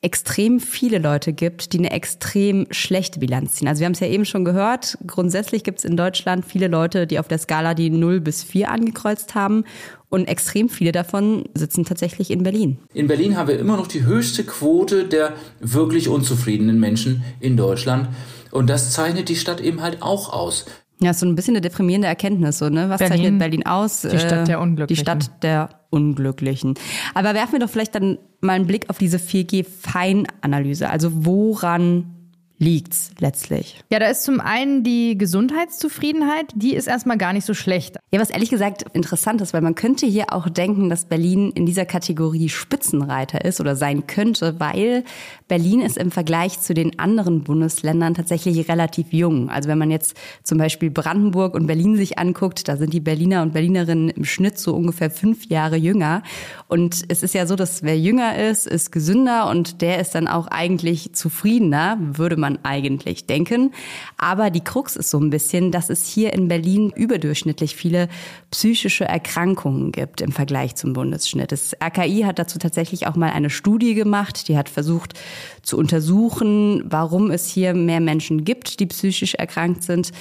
extrem 0.00 0.58
viele 0.58 0.98
Leute 0.98 1.34
gibt, 1.34 1.74
die 1.74 1.78
eine 1.78 1.90
extrem 1.90 2.66
schlechte 2.70 3.18
Bilanz 3.18 3.54
ziehen. 3.54 3.68
Also 3.68 3.80
wir 3.80 3.86
haben 3.86 3.92
es 3.92 4.00
ja 4.00 4.06
eben 4.06 4.24
schon 4.24 4.46
gehört, 4.46 4.96
grundsätzlich 5.06 5.64
gibt 5.64 5.80
es 5.80 5.84
in 5.84 5.98
Deutschland 5.98 6.46
viele 6.46 6.68
Leute, 6.68 7.06
die 7.06 7.18
auf 7.18 7.28
der 7.28 7.38
Skala 7.38 7.74
die 7.74 7.90
0 7.90 8.20
bis 8.20 8.42
4 8.42 8.70
angekreuzt 8.70 9.34
haben. 9.34 9.64
Und 10.08 10.26
extrem 10.26 10.68
viele 10.68 10.92
davon 10.92 11.44
sitzen 11.54 11.84
tatsächlich 11.84 12.30
in 12.30 12.44
Berlin. 12.44 12.78
In 12.94 13.08
Berlin 13.08 13.36
haben 13.36 13.48
wir 13.48 13.58
immer 13.58 13.76
noch 13.76 13.88
die 13.88 14.04
höchste 14.04 14.44
Quote 14.44 15.06
der 15.06 15.34
wirklich 15.58 16.08
unzufriedenen 16.08 16.78
Menschen 16.78 17.24
in 17.40 17.56
Deutschland. 17.56 18.08
Und 18.52 18.70
das 18.70 18.92
zeichnet 18.92 19.28
die 19.28 19.34
Stadt 19.34 19.60
eben 19.60 19.82
halt 19.82 20.02
auch 20.02 20.32
aus. 20.32 20.66
Ja, 21.04 21.12
so 21.12 21.26
ein 21.26 21.34
bisschen 21.34 21.52
eine 21.54 21.60
deprimierende 21.60 22.08
Erkenntnis, 22.08 22.58
so, 22.58 22.70
ne? 22.70 22.88
Was 22.88 22.98
Berlin, 22.98 23.16
zeichnet 23.16 23.38
Berlin 23.38 23.66
aus? 23.66 24.00
die 24.00 24.18
Stadt 24.18 24.48
der 24.48 24.56
Die 24.56 24.62
Unglücklichen. 24.62 25.02
Stadt 25.02 25.42
der 25.42 25.68
Unglücklichen. 25.90 26.74
Aber 27.12 27.34
werfen 27.34 27.52
wir 27.52 27.60
doch 27.60 27.68
vielleicht 27.68 27.94
dann 27.94 28.18
mal 28.40 28.54
einen 28.54 28.66
Blick 28.66 28.88
auf 28.88 28.96
diese 28.96 29.18
4G-Feinanalyse. 29.18 30.88
Also 30.88 31.10
woran 31.26 32.23
liegt's 32.58 33.10
letztlich? 33.18 33.82
Ja, 33.90 33.98
da 33.98 34.06
ist 34.06 34.24
zum 34.24 34.40
einen 34.40 34.84
die 34.84 35.18
Gesundheitszufriedenheit, 35.18 36.46
die 36.54 36.74
ist 36.74 36.86
erstmal 36.86 37.18
gar 37.18 37.32
nicht 37.32 37.44
so 37.44 37.54
schlecht. 37.54 37.96
Ja, 38.12 38.20
was 38.20 38.30
ehrlich 38.30 38.50
gesagt 38.50 38.84
interessant 38.92 39.40
ist, 39.40 39.52
weil 39.52 39.60
man 39.60 39.74
könnte 39.74 40.06
hier 40.06 40.32
auch 40.32 40.48
denken, 40.48 40.88
dass 40.88 41.06
Berlin 41.06 41.50
in 41.54 41.66
dieser 41.66 41.84
Kategorie 41.84 42.48
Spitzenreiter 42.48 43.44
ist 43.44 43.60
oder 43.60 43.74
sein 43.74 44.06
könnte, 44.06 44.60
weil 44.60 45.04
Berlin 45.48 45.80
ist 45.80 45.98
im 45.98 46.10
Vergleich 46.10 46.60
zu 46.60 46.74
den 46.74 46.98
anderen 46.98 47.42
Bundesländern 47.42 48.14
tatsächlich 48.14 48.68
relativ 48.68 49.12
jung. 49.12 49.50
Also 49.50 49.68
wenn 49.68 49.78
man 49.78 49.90
jetzt 49.90 50.16
zum 50.42 50.58
Beispiel 50.58 50.90
Brandenburg 50.90 51.54
und 51.54 51.66
Berlin 51.66 51.96
sich 51.96 52.18
anguckt, 52.18 52.68
da 52.68 52.76
sind 52.76 52.92
die 52.92 53.00
Berliner 53.00 53.42
und 53.42 53.52
Berlinerinnen 53.52 54.10
im 54.10 54.24
Schnitt 54.24 54.58
so 54.58 54.74
ungefähr 54.74 55.10
fünf 55.10 55.46
Jahre 55.46 55.76
jünger. 55.76 56.22
Und 56.68 57.04
es 57.08 57.22
ist 57.22 57.34
ja 57.34 57.46
so, 57.46 57.56
dass 57.56 57.82
wer 57.82 57.98
jünger 57.98 58.38
ist, 58.38 58.66
ist 58.66 58.92
gesünder 58.92 59.50
und 59.50 59.82
der 59.82 59.98
ist 59.98 60.14
dann 60.14 60.28
auch 60.28 60.46
eigentlich 60.46 61.14
zufriedener, 61.14 61.98
würde 62.00 62.36
man 62.36 62.43
eigentlich 62.62 63.26
denken. 63.26 63.72
Aber 64.16 64.50
die 64.50 64.62
Krux 64.62 64.96
ist 64.96 65.10
so 65.10 65.18
ein 65.18 65.30
bisschen, 65.30 65.72
dass 65.72 65.90
es 65.90 66.06
hier 66.06 66.32
in 66.32 66.48
Berlin 66.48 66.92
überdurchschnittlich 66.94 67.76
viele 67.76 68.08
psychische 68.50 69.04
Erkrankungen 69.04 69.92
gibt 69.92 70.20
im 70.20 70.32
Vergleich 70.32 70.74
zum 70.76 70.92
Bundesschnitt. 70.92 71.52
Das 71.52 71.74
RKI 71.82 72.22
hat 72.22 72.38
dazu 72.38 72.58
tatsächlich 72.58 73.06
auch 73.06 73.16
mal 73.16 73.30
eine 73.30 73.50
Studie 73.50 73.94
gemacht, 73.94 74.48
die 74.48 74.56
hat 74.56 74.68
versucht 74.68 75.14
zu 75.62 75.76
untersuchen, 75.78 76.84
warum 76.86 77.30
es 77.30 77.48
hier 77.48 77.74
mehr 77.74 78.00
Menschen 78.00 78.44
gibt, 78.44 78.80
die 78.80 78.86
psychisch 78.86 79.34
erkrankt 79.34 79.82
sind. 79.82 80.12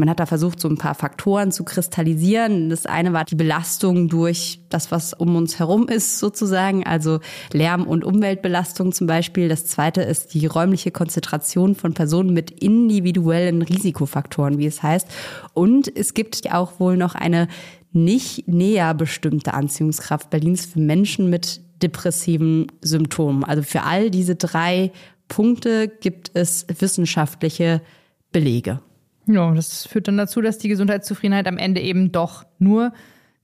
Man 0.00 0.08
hat 0.08 0.18
da 0.18 0.24
versucht, 0.24 0.60
so 0.60 0.68
ein 0.68 0.78
paar 0.78 0.94
Faktoren 0.94 1.52
zu 1.52 1.62
kristallisieren. 1.62 2.70
Das 2.70 2.86
eine 2.86 3.12
war 3.12 3.26
die 3.26 3.34
Belastung 3.34 4.08
durch 4.08 4.62
das, 4.70 4.90
was 4.90 5.12
um 5.12 5.36
uns 5.36 5.58
herum 5.58 5.88
ist, 5.88 6.18
sozusagen, 6.18 6.86
also 6.86 7.20
Lärm- 7.52 7.86
und 7.86 8.02
Umweltbelastung 8.02 8.92
zum 8.92 9.06
Beispiel. 9.06 9.50
Das 9.50 9.66
zweite 9.66 10.00
ist 10.00 10.32
die 10.32 10.46
räumliche 10.46 10.90
Konzentration 10.90 11.74
von 11.74 11.92
Personen 11.92 12.32
mit 12.32 12.50
individuellen 12.50 13.60
Risikofaktoren, 13.60 14.56
wie 14.56 14.64
es 14.64 14.82
heißt. 14.82 15.06
Und 15.52 15.94
es 15.94 16.14
gibt 16.14 16.50
auch 16.50 16.80
wohl 16.80 16.96
noch 16.96 17.14
eine 17.14 17.46
nicht 17.92 18.48
näher 18.48 18.94
bestimmte 18.94 19.52
Anziehungskraft 19.52 20.30
Berlins 20.30 20.64
für 20.64 20.80
Menschen 20.80 21.28
mit 21.28 21.60
depressiven 21.82 22.68
Symptomen. 22.80 23.44
Also 23.44 23.62
für 23.62 23.82
all 23.82 24.10
diese 24.10 24.36
drei 24.36 24.92
Punkte 25.28 25.88
gibt 25.88 26.30
es 26.32 26.64
wissenschaftliche 26.78 27.82
Belege. 28.32 28.80
Ja, 29.26 29.52
das 29.52 29.86
führt 29.86 30.08
dann 30.08 30.16
dazu, 30.16 30.40
dass 30.40 30.58
die 30.58 30.68
Gesundheitszufriedenheit 30.68 31.46
am 31.46 31.58
Ende 31.58 31.80
eben 31.80 32.12
doch 32.12 32.44
nur 32.58 32.92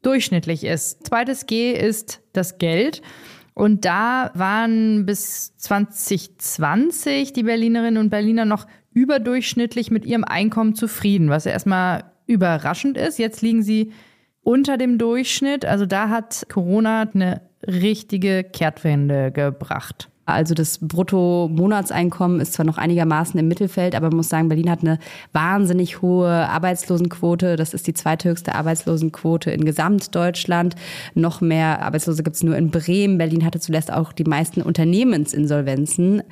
durchschnittlich 0.02 0.64
ist. 0.64 1.06
Zweites 1.06 1.46
G 1.46 1.72
ist 1.72 2.22
das 2.32 2.58
Geld. 2.58 3.02
Und 3.54 3.84
da 3.84 4.30
waren 4.34 5.06
bis 5.06 5.56
2020 5.56 7.32
die 7.32 7.44
Berlinerinnen 7.44 7.98
und 7.98 8.10
Berliner 8.10 8.44
noch 8.44 8.66
überdurchschnittlich 8.92 9.90
mit 9.90 10.04
ihrem 10.04 10.24
Einkommen 10.24 10.74
zufrieden, 10.74 11.30
was 11.30 11.44
ja 11.44 11.52
erstmal 11.52 12.04
überraschend 12.26 12.96
ist. 12.98 13.18
Jetzt 13.18 13.42
liegen 13.42 13.62
sie 13.62 13.92
unter 14.42 14.76
dem 14.76 14.98
Durchschnitt. 14.98 15.64
Also 15.64 15.86
da 15.86 16.08
hat 16.08 16.46
Corona 16.48 17.08
eine 17.12 17.42
richtige 17.66 18.44
Kehrtwende 18.44 19.32
gebracht. 19.32 20.08
Also 20.26 20.54
das 20.54 20.78
Bruttomonatseinkommen 20.78 22.40
ist 22.40 22.52
zwar 22.52 22.66
noch 22.66 22.78
einigermaßen 22.78 23.38
im 23.38 23.46
Mittelfeld, 23.46 23.94
aber 23.94 24.08
man 24.08 24.16
muss 24.16 24.28
sagen, 24.28 24.48
Berlin 24.48 24.68
hat 24.68 24.80
eine 24.80 24.98
wahnsinnig 25.32 26.02
hohe 26.02 26.28
Arbeitslosenquote. 26.28 27.54
Das 27.54 27.74
ist 27.74 27.86
die 27.86 27.94
zweithöchste 27.94 28.56
Arbeitslosenquote 28.56 29.52
in 29.52 29.64
Gesamtdeutschland. 29.64 30.74
Noch 31.14 31.40
mehr 31.40 31.80
Arbeitslose 31.82 32.24
gibt 32.24 32.34
es 32.34 32.42
nur 32.42 32.56
in 32.56 32.72
Bremen. 32.72 33.18
Berlin 33.18 33.44
hatte 33.44 33.60
zuletzt 33.60 33.92
auch 33.92 34.12
die 34.12 34.24
meisten 34.24 34.62
Unternehmensinsolvenzen. 34.62 36.24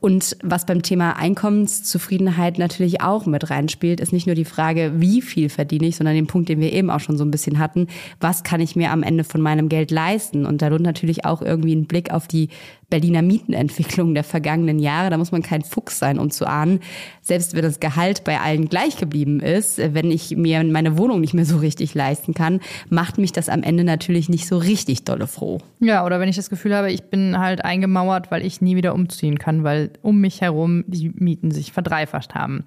Und 0.00 0.36
was 0.42 0.66
beim 0.66 0.82
Thema 0.82 1.16
Einkommenszufriedenheit 1.16 2.58
natürlich 2.58 3.00
auch 3.00 3.26
mit 3.26 3.48
reinspielt, 3.48 4.00
ist 4.00 4.12
nicht 4.12 4.26
nur 4.26 4.34
die 4.34 4.44
Frage, 4.44 4.94
wie 4.96 5.22
viel 5.22 5.50
verdiene 5.50 5.86
ich, 5.86 5.94
sondern 5.94 6.16
den 6.16 6.26
Punkt, 6.26 6.48
den 6.48 6.60
wir 6.60 6.72
eben 6.72 6.90
auch 6.90 7.00
schon 7.00 7.16
so 7.16 7.24
ein 7.24 7.30
bisschen 7.30 7.60
hatten, 7.60 7.86
was 8.18 8.42
kann 8.42 8.60
ich 8.60 8.74
mir 8.74 8.90
am 8.90 9.04
Ende 9.04 9.22
von 9.22 9.40
meinem 9.40 9.68
Geld 9.68 9.92
leisten? 9.92 10.46
Und 10.46 10.62
da 10.62 10.68
lohnt 10.68 10.82
natürlich 10.82 11.24
auch 11.24 11.42
irgendwie 11.42 11.76
ein 11.76 11.86
Blick 11.86 12.10
auf 12.10 12.26
die 12.26 12.48
Berliner 12.88 13.22
Mietenentwicklung 13.22 14.14
der 14.14 14.24
vergangenen 14.24 14.78
Jahre. 14.78 15.10
Da 15.10 15.18
muss 15.18 15.32
man 15.32 15.42
kein 15.42 15.62
Fuchs 15.62 15.98
sein, 15.98 16.18
um 16.18 16.30
zu 16.30 16.46
ahnen, 16.46 16.80
selbst 17.20 17.54
wenn 17.54 17.62
das 17.62 17.80
Gehalt 17.80 18.22
bei 18.24 18.40
allen 18.40 18.68
gleich 18.68 18.96
geblieben 18.96 19.40
ist, 19.40 19.78
wenn 19.78 20.10
ich 20.10 20.36
mir 20.36 20.62
meine 20.62 20.96
Wohnung 20.96 21.20
nicht 21.20 21.34
mehr 21.34 21.44
so 21.44 21.58
richtig 21.58 21.94
leisten 21.94 22.34
kann, 22.34 22.60
macht 22.88 23.18
mich 23.18 23.32
das 23.32 23.48
am 23.48 23.62
Ende 23.62 23.82
natürlich 23.82 24.28
nicht 24.28 24.46
so 24.46 24.58
richtig 24.58 25.04
dolle 25.04 25.26
froh. 25.26 25.58
Ja, 25.80 26.06
oder 26.06 26.20
wenn 26.20 26.28
ich 26.28 26.36
das 26.36 26.50
Gefühl 26.50 26.74
habe, 26.74 26.92
ich 26.92 27.04
bin 27.04 27.38
halt 27.38 27.64
eingemauert, 27.64 28.30
weil 28.30 28.44
ich 28.44 28.60
nie 28.60 28.76
wieder 28.76 28.94
umziehen 28.94 29.38
kann, 29.38 29.64
weil 29.64 29.90
um 30.02 30.20
mich 30.20 30.40
herum 30.40 30.84
die 30.86 31.10
Mieten 31.10 31.50
sich 31.50 31.72
verdreifacht 31.72 32.34
haben. 32.34 32.64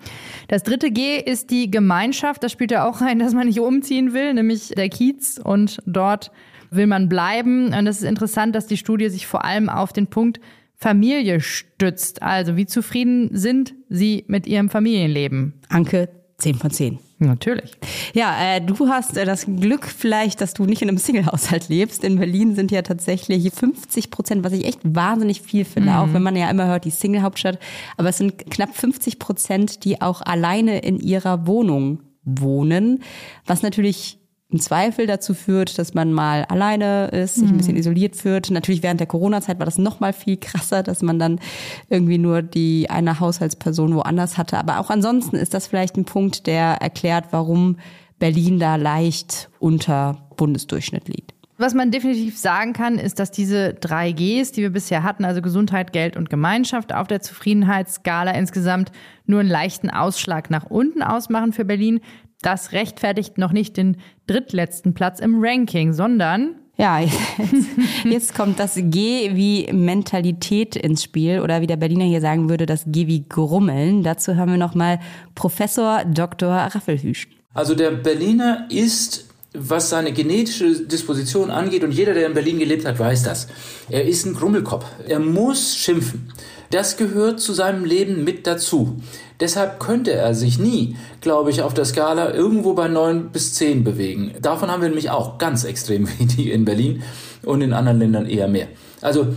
Das 0.47 0.63
dritte 0.63 0.91
G 0.91 1.17
ist 1.17 1.49
die 1.49 1.71
Gemeinschaft. 1.71 2.43
Das 2.43 2.51
spielt 2.51 2.71
ja 2.71 2.87
auch 2.87 3.01
rein, 3.01 3.19
dass 3.19 3.33
man 3.33 3.47
nicht 3.47 3.59
umziehen 3.59 4.13
will, 4.13 4.33
nämlich 4.33 4.69
der 4.69 4.89
Kiez. 4.89 5.39
Und 5.41 5.79
dort 5.85 6.31
will 6.71 6.87
man 6.87 7.09
bleiben. 7.09 7.73
Und 7.73 7.87
es 7.87 7.97
ist 7.97 8.03
interessant, 8.03 8.55
dass 8.55 8.67
die 8.67 8.77
Studie 8.77 9.09
sich 9.09 9.27
vor 9.27 9.45
allem 9.45 9.69
auf 9.69 9.93
den 9.93 10.07
Punkt 10.07 10.39
Familie 10.75 11.41
stützt. 11.41 12.21
Also 12.23 12.55
wie 12.55 12.65
zufrieden 12.65 13.29
sind 13.33 13.75
sie 13.89 14.23
mit 14.27 14.47
ihrem 14.47 14.69
Familienleben? 14.69 15.61
Anke, 15.67 16.09
10 16.37 16.55
von 16.55 16.71
10. 16.71 16.99
Natürlich. 17.21 17.71
Ja, 18.13 18.33
äh, 18.41 18.61
du 18.61 18.87
hast 18.87 19.17
äh, 19.17 19.25
das 19.25 19.45
Glück 19.45 19.85
vielleicht, 19.87 20.39
dass 20.39 20.53
du 20.53 20.63
nicht 20.63 20.81
in 20.81 20.87
einem 20.87 20.97
Single-Haushalt 20.97 21.67
lebst. 21.67 22.05
In 22.05 22.17
Berlin 22.17 22.55
sind 22.55 22.71
ja 22.71 22.81
tatsächlich 22.81 23.51
50 23.51 24.09
Prozent, 24.09 24.45
was 24.45 24.53
ich 24.53 24.65
echt 24.65 24.79
wahnsinnig 24.83 25.41
viel 25.41 25.65
finde, 25.65 25.97
auch 25.97 26.13
wenn 26.13 26.23
man 26.23 26.37
ja 26.37 26.49
immer 26.49 26.67
hört, 26.67 26.85
die 26.85 26.91
Single-Hauptstadt. 26.91 27.59
Aber 27.97 28.07
es 28.07 28.17
sind 28.17 28.49
knapp 28.49 28.73
50 28.73 29.19
Prozent, 29.19 29.83
die 29.83 30.01
auch 30.01 30.21
alleine 30.21 30.79
in 30.79 30.97
ihrer 30.97 31.45
Wohnung 31.45 32.03
wohnen, 32.23 33.03
was 33.45 33.63
natürlich 33.63 34.18
im 34.51 34.59
Zweifel 34.59 35.05
dazu 35.05 35.35
führt, 35.35 35.77
dass 35.77 35.93
man 35.93 36.11
mal 36.11 36.43
alleine 36.45 37.09
ist, 37.09 37.35
sich 37.35 37.49
ein 37.49 37.57
bisschen 37.57 37.77
isoliert 37.77 38.15
fühlt. 38.15 38.49
Natürlich 38.49 38.81
während 38.81 38.99
der 38.99 39.05
Corona-Zeit 39.05 39.59
war 39.59 39.65
das 39.65 39.77
noch 39.77 39.99
mal 39.99 40.11
viel 40.11 40.37
krasser, 40.37 40.81
dass 40.81 41.03
man 41.03 41.19
dann 41.19 41.39
irgendwie 41.87 42.17
nur 42.17 42.41
die 42.41 42.89
eine 42.89 43.19
Haushaltsperson 43.19 43.93
woanders 43.93 44.39
hatte. 44.39 44.57
Aber 44.57 44.79
auch 44.79 44.89
ansonsten 44.89 45.35
ist 45.35 45.53
das 45.53 45.67
vielleicht 45.67 45.97
ein 45.97 46.05
Punkt, 46.05 46.47
der 46.47 46.81
erklärt, 46.81 47.25
warum 47.29 47.77
Berlin 48.17 48.57
da 48.57 48.75
leicht 48.75 49.49
unter 49.59 50.27
Bundesdurchschnitt 50.35 51.07
liegt. 51.07 51.35
Was 51.59 51.73
man 51.73 51.91
definitiv 51.91 52.37
sagen 52.37 52.73
kann, 52.73 52.97
ist, 52.97 53.19
dass 53.19 53.31
diese 53.31 53.73
drei 53.73 54.13
Gs, 54.13 54.53
die 54.53 54.61
wir 54.61 54.69
bisher 54.69 55.03
hatten, 55.03 55.25
also 55.25 55.41
Gesundheit, 55.41 55.91
Geld 55.91 56.15
und 56.15 56.29
Gemeinschaft, 56.29 56.93
auf 56.93 57.07
der 57.07 57.21
Zufriedenheitsskala 57.21 58.31
insgesamt 58.31 58.93
nur 59.25 59.41
einen 59.41 59.49
leichten 59.49 59.89
Ausschlag 59.89 60.49
nach 60.49 60.65
unten 60.65 61.03
ausmachen 61.03 61.51
für 61.51 61.65
Berlin. 61.65 61.99
Das 62.41 62.71
rechtfertigt 62.71 63.37
noch 63.37 63.51
nicht 63.51 63.75
den 63.75 63.97
drittletzten 64.27 64.93
Platz 64.93 65.19
im 65.19 65.43
Ranking, 65.43 65.91
sondern 65.91 66.55
Ja, 66.77 66.99
jetzt, 66.99 67.17
jetzt 68.05 68.33
kommt 68.33 68.59
das 68.59 68.75
G 68.75 69.31
wie 69.35 69.67
Mentalität 69.73 70.77
ins 70.77 71.03
Spiel 71.03 71.41
oder 71.41 71.59
wie 71.59 71.67
der 71.67 71.75
Berliner 71.75 72.05
hier 72.05 72.21
sagen 72.21 72.47
würde, 72.49 72.65
das 72.65 72.83
G 72.87 73.07
wie 73.07 73.27
Grummeln. 73.27 74.03
Dazu 74.03 74.37
haben 74.37 74.51
wir 74.51 74.57
nochmal 74.57 74.99
Professor 75.35 76.05
Dr. 76.05 76.49
Raffelhüsch. 76.49 77.27
Also 77.53 77.75
der 77.75 77.91
Berliner 77.91 78.67
ist, 78.69 79.25
was 79.53 79.89
seine 79.89 80.13
genetische 80.13 80.85
Disposition 80.85 81.51
angeht, 81.51 81.83
und 81.83 81.91
jeder, 81.91 82.13
der 82.13 82.27
in 82.27 82.33
Berlin 82.33 82.59
gelebt 82.59 82.85
hat, 82.85 82.99
weiß 82.99 83.23
das. 83.23 83.47
Er 83.89 84.05
ist 84.05 84.25
ein 84.25 84.33
Grummelkopf. 84.33 84.85
Er 85.07 85.19
muss 85.19 85.75
schimpfen. 85.75 86.31
Das 86.71 86.97
gehört 86.97 87.39
zu 87.39 87.53
seinem 87.53 87.83
Leben 87.83 88.23
mit 88.23 88.45
dazu. 88.45 89.01
Deshalb 89.39 89.79
könnte 89.79 90.11
er 90.11 90.35
sich 90.35 90.59
nie, 90.59 90.97
glaube 91.21 91.49
ich, 91.49 91.61
auf 91.63 91.73
der 91.73 91.85
Skala 91.85 92.33
irgendwo 92.33 92.73
bei 92.73 92.87
9 92.87 93.31
bis 93.31 93.55
10 93.55 93.83
bewegen. 93.83 94.33
Davon 94.41 94.69
haben 94.69 94.81
wir 94.81 94.89
nämlich 94.89 95.09
auch 95.09 95.37
ganz 95.37 95.63
extrem 95.63 96.07
wenig 96.19 96.47
in 96.47 96.65
Berlin 96.65 97.01
und 97.43 97.61
in 97.61 97.73
anderen 97.73 97.99
Ländern 97.99 98.25
eher 98.27 98.47
mehr. 98.47 98.67
Also 99.01 99.27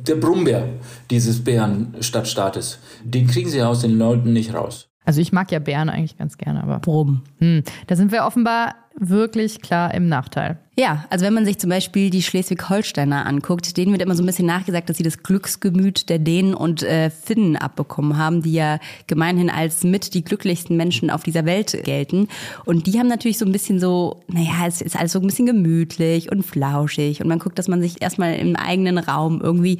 der 0.00 0.16
Brummbär 0.16 0.68
dieses 1.10 1.44
Bärenstadtstaates, 1.44 2.78
den 3.04 3.26
kriegen 3.26 3.48
sie 3.48 3.62
aus 3.62 3.80
den 3.80 3.98
Leuten 3.98 4.32
nicht 4.32 4.52
raus. 4.52 4.91
Also 5.04 5.20
ich 5.20 5.32
mag 5.32 5.50
ja 5.50 5.58
Bären 5.58 5.88
eigentlich 5.88 6.16
ganz 6.16 6.38
gerne, 6.38 6.62
aber 6.62 6.78
Brumm. 6.78 7.22
hm, 7.38 7.62
da 7.86 7.96
sind 7.96 8.12
wir 8.12 8.24
offenbar 8.24 8.74
wirklich 8.98 9.60
klar 9.62 9.94
im 9.94 10.08
Nachteil. 10.08 10.58
Ja, 10.76 11.04
also 11.10 11.24
wenn 11.24 11.34
man 11.34 11.44
sich 11.44 11.58
zum 11.58 11.70
Beispiel 11.70 12.08
die 12.10 12.22
Schleswig-Holsteiner 12.22 13.26
anguckt, 13.26 13.76
denen 13.76 13.92
wird 13.92 14.02
immer 14.02 14.14
so 14.14 14.22
ein 14.22 14.26
bisschen 14.26 14.46
nachgesagt, 14.46 14.88
dass 14.88 14.96
sie 14.96 15.02
das 15.02 15.22
Glücksgemüt 15.22 16.08
der 16.08 16.18
Dänen 16.18 16.54
und 16.54 16.82
äh, 16.82 17.10
Finnen 17.10 17.56
abbekommen 17.56 18.16
haben, 18.16 18.42
die 18.42 18.54
ja 18.54 18.78
gemeinhin 19.06 19.50
als 19.50 19.84
mit 19.84 20.14
die 20.14 20.24
glücklichsten 20.24 20.76
Menschen 20.76 21.10
auf 21.10 21.22
dieser 21.22 21.44
Welt 21.44 21.78
gelten. 21.84 22.28
Und 22.64 22.86
die 22.86 22.98
haben 22.98 23.08
natürlich 23.08 23.38
so 23.38 23.44
ein 23.44 23.52
bisschen 23.52 23.80
so, 23.80 24.22
naja, 24.28 24.66
es 24.66 24.80
ist 24.80 24.96
alles 24.96 25.12
so 25.12 25.20
ein 25.20 25.26
bisschen 25.26 25.46
gemütlich 25.46 26.32
und 26.32 26.42
flauschig. 26.42 27.20
Und 27.20 27.28
man 27.28 27.38
guckt, 27.38 27.58
dass 27.58 27.68
man 27.68 27.82
sich 27.82 28.00
erstmal 28.00 28.34
im 28.36 28.56
eigenen 28.56 28.98
Raum 28.98 29.40
irgendwie 29.42 29.78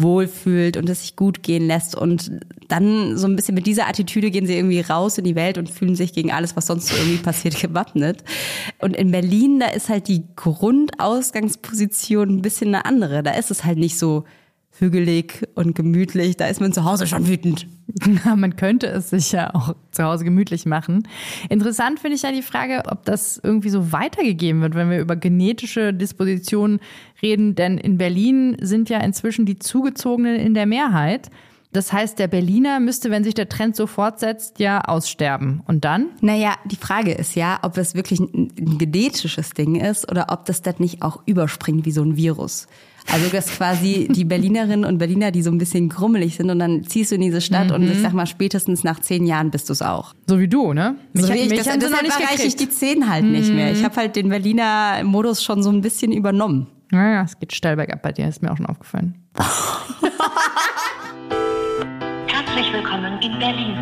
wohlfühlt 0.00 0.76
und 0.76 0.88
es 0.88 1.02
sich 1.02 1.16
gut 1.16 1.42
gehen 1.42 1.66
lässt. 1.66 1.94
Und 1.94 2.30
dann 2.68 3.16
so 3.16 3.26
ein 3.26 3.36
bisschen 3.36 3.54
mit 3.54 3.66
dieser 3.66 3.88
Attitüde 3.88 4.30
gehen 4.30 4.46
sie 4.46 4.56
irgendwie 4.56 4.80
raus 4.80 5.18
in 5.18 5.24
die 5.24 5.34
Welt 5.34 5.58
und 5.58 5.68
fühlen 5.68 5.96
sich 5.96 6.12
gegen 6.12 6.32
alles, 6.32 6.56
was 6.56 6.66
sonst 6.66 6.92
irgendwie 6.92 7.16
passiert, 7.22 7.60
gewappnet. 7.60 8.24
Und 8.78 8.96
in 8.96 9.10
Berlin, 9.10 9.60
da 9.60 9.66
ist 9.66 9.88
halt 9.88 10.08
die 10.08 10.24
Grundausgangsposition 10.36 12.28
ein 12.28 12.42
bisschen 12.42 12.74
eine 12.74 12.84
andere. 12.84 13.22
Da 13.22 13.32
ist 13.32 13.50
es 13.50 13.64
halt 13.64 13.78
nicht 13.78 13.98
so 13.98 14.24
hügelig 14.80 15.46
und 15.54 15.74
gemütlich. 15.74 16.36
Da 16.36 16.46
ist 16.46 16.60
man 16.60 16.72
zu 16.72 16.84
Hause 16.84 17.06
schon 17.06 17.28
wütend. 17.28 17.66
Man 18.36 18.56
könnte 18.56 18.86
es 18.86 19.10
sich 19.10 19.32
ja 19.32 19.54
auch 19.54 19.74
zu 19.90 20.04
Hause 20.04 20.24
gemütlich 20.24 20.64
machen. 20.64 21.06
Interessant 21.48 22.00
finde 22.00 22.16
ich 22.16 22.22
ja 22.22 22.32
die 22.32 22.42
Frage, 22.42 22.82
ob 22.86 23.04
das 23.04 23.40
irgendwie 23.42 23.70
so 23.70 23.92
weitergegeben 23.92 24.62
wird, 24.62 24.74
wenn 24.74 24.90
wir 24.90 25.00
über 25.00 25.16
genetische 25.16 25.92
Dispositionen 25.92 26.80
reden. 27.20 27.54
Denn 27.54 27.78
in 27.78 27.98
Berlin 27.98 28.56
sind 28.60 28.88
ja 28.88 29.00
inzwischen 29.00 29.44
die 29.44 29.58
Zugezogenen 29.58 30.36
in 30.36 30.54
der 30.54 30.66
Mehrheit. 30.66 31.30
Das 31.72 31.92
heißt, 31.92 32.18
der 32.18 32.26
Berliner 32.26 32.80
müsste, 32.80 33.10
wenn 33.10 33.22
sich 33.22 33.34
der 33.34 33.48
Trend 33.48 33.76
so 33.76 33.86
fortsetzt, 33.86 34.58
ja 34.58 34.80
aussterben. 34.80 35.62
Und 35.66 35.84
dann? 35.84 36.06
Naja, 36.20 36.54
die 36.64 36.76
Frage 36.76 37.12
ist 37.12 37.36
ja, 37.36 37.60
ob 37.62 37.76
es 37.78 37.94
wirklich 37.94 38.18
ein, 38.18 38.50
ein 38.58 38.78
genetisches 38.78 39.50
Ding 39.50 39.76
ist 39.76 40.10
oder 40.10 40.26
ob 40.30 40.46
das 40.46 40.62
dann 40.62 40.74
nicht 40.78 41.02
auch 41.02 41.22
überspringt 41.26 41.86
wie 41.86 41.92
so 41.92 42.02
ein 42.02 42.16
Virus. 42.16 42.66
Also 43.10 43.28
dass 43.30 43.46
quasi 43.46 44.08
die 44.10 44.24
Berlinerinnen 44.24 44.84
und 44.84 44.98
Berliner, 44.98 45.30
die 45.30 45.42
so 45.42 45.50
ein 45.50 45.58
bisschen 45.58 45.88
grummelig 45.88 46.36
sind 46.36 46.50
und 46.50 46.58
dann 46.58 46.84
ziehst 46.84 47.10
du 47.10 47.14
in 47.14 47.22
diese 47.22 47.40
Stadt 47.40 47.72
und 47.72 47.82
ich 47.90 47.98
sag 48.00 48.12
mal, 48.12 48.26
spätestens 48.26 48.84
nach 48.84 49.00
zehn 49.00 49.24
Jahren 49.26 49.50
bist 49.50 49.68
du 49.68 49.72
es 49.72 49.80
auch. 49.80 50.12
So 50.28 50.38
wie 50.38 50.48
du, 50.48 50.74
ne? 50.74 50.96
So 51.14 51.22
Mich- 51.28 51.32
wie 51.34 51.38
ich, 51.38 51.50
mich 51.50 51.58
das, 51.60 51.68
haben 51.70 51.80
deshalb 51.80 52.02
nicht 52.02 52.20
erreiche 52.20 52.42
ich 52.46 52.56
die 52.56 52.68
zehn 52.68 53.08
halt 53.08 53.24
nicht 53.24 53.52
mehr. 53.52 53.72
Ich 53.72 53.84
habe 53.84 53.96
halt 53.96 54.16
den 54.16 54.28
Berliner 54.28 55.02
Modus 55.04 55.42
schon 55.42 55.62
so 55.62 55.70
ein 55.70 55.80
bisschen 55.80 56.12
übernommen. 56.12 56.66
Naja, 56.90 57.22
es 57.22 57.38
geht 57.38 57.52
steil 57.54 57.76
bergab 57.76 58.02
bei 58.02 58.12
dir, 58.12 58.28
ist 58.28 58.42
mir 58.42 58.50
auch 58.52 58.56
schon 58.56 58.66
aufgefallen. 58.66 59.14
Herzlich 62.52 62.72
willkommen 62.72 63.22
in 63.22 63.38
Berlin. 63.38 63.76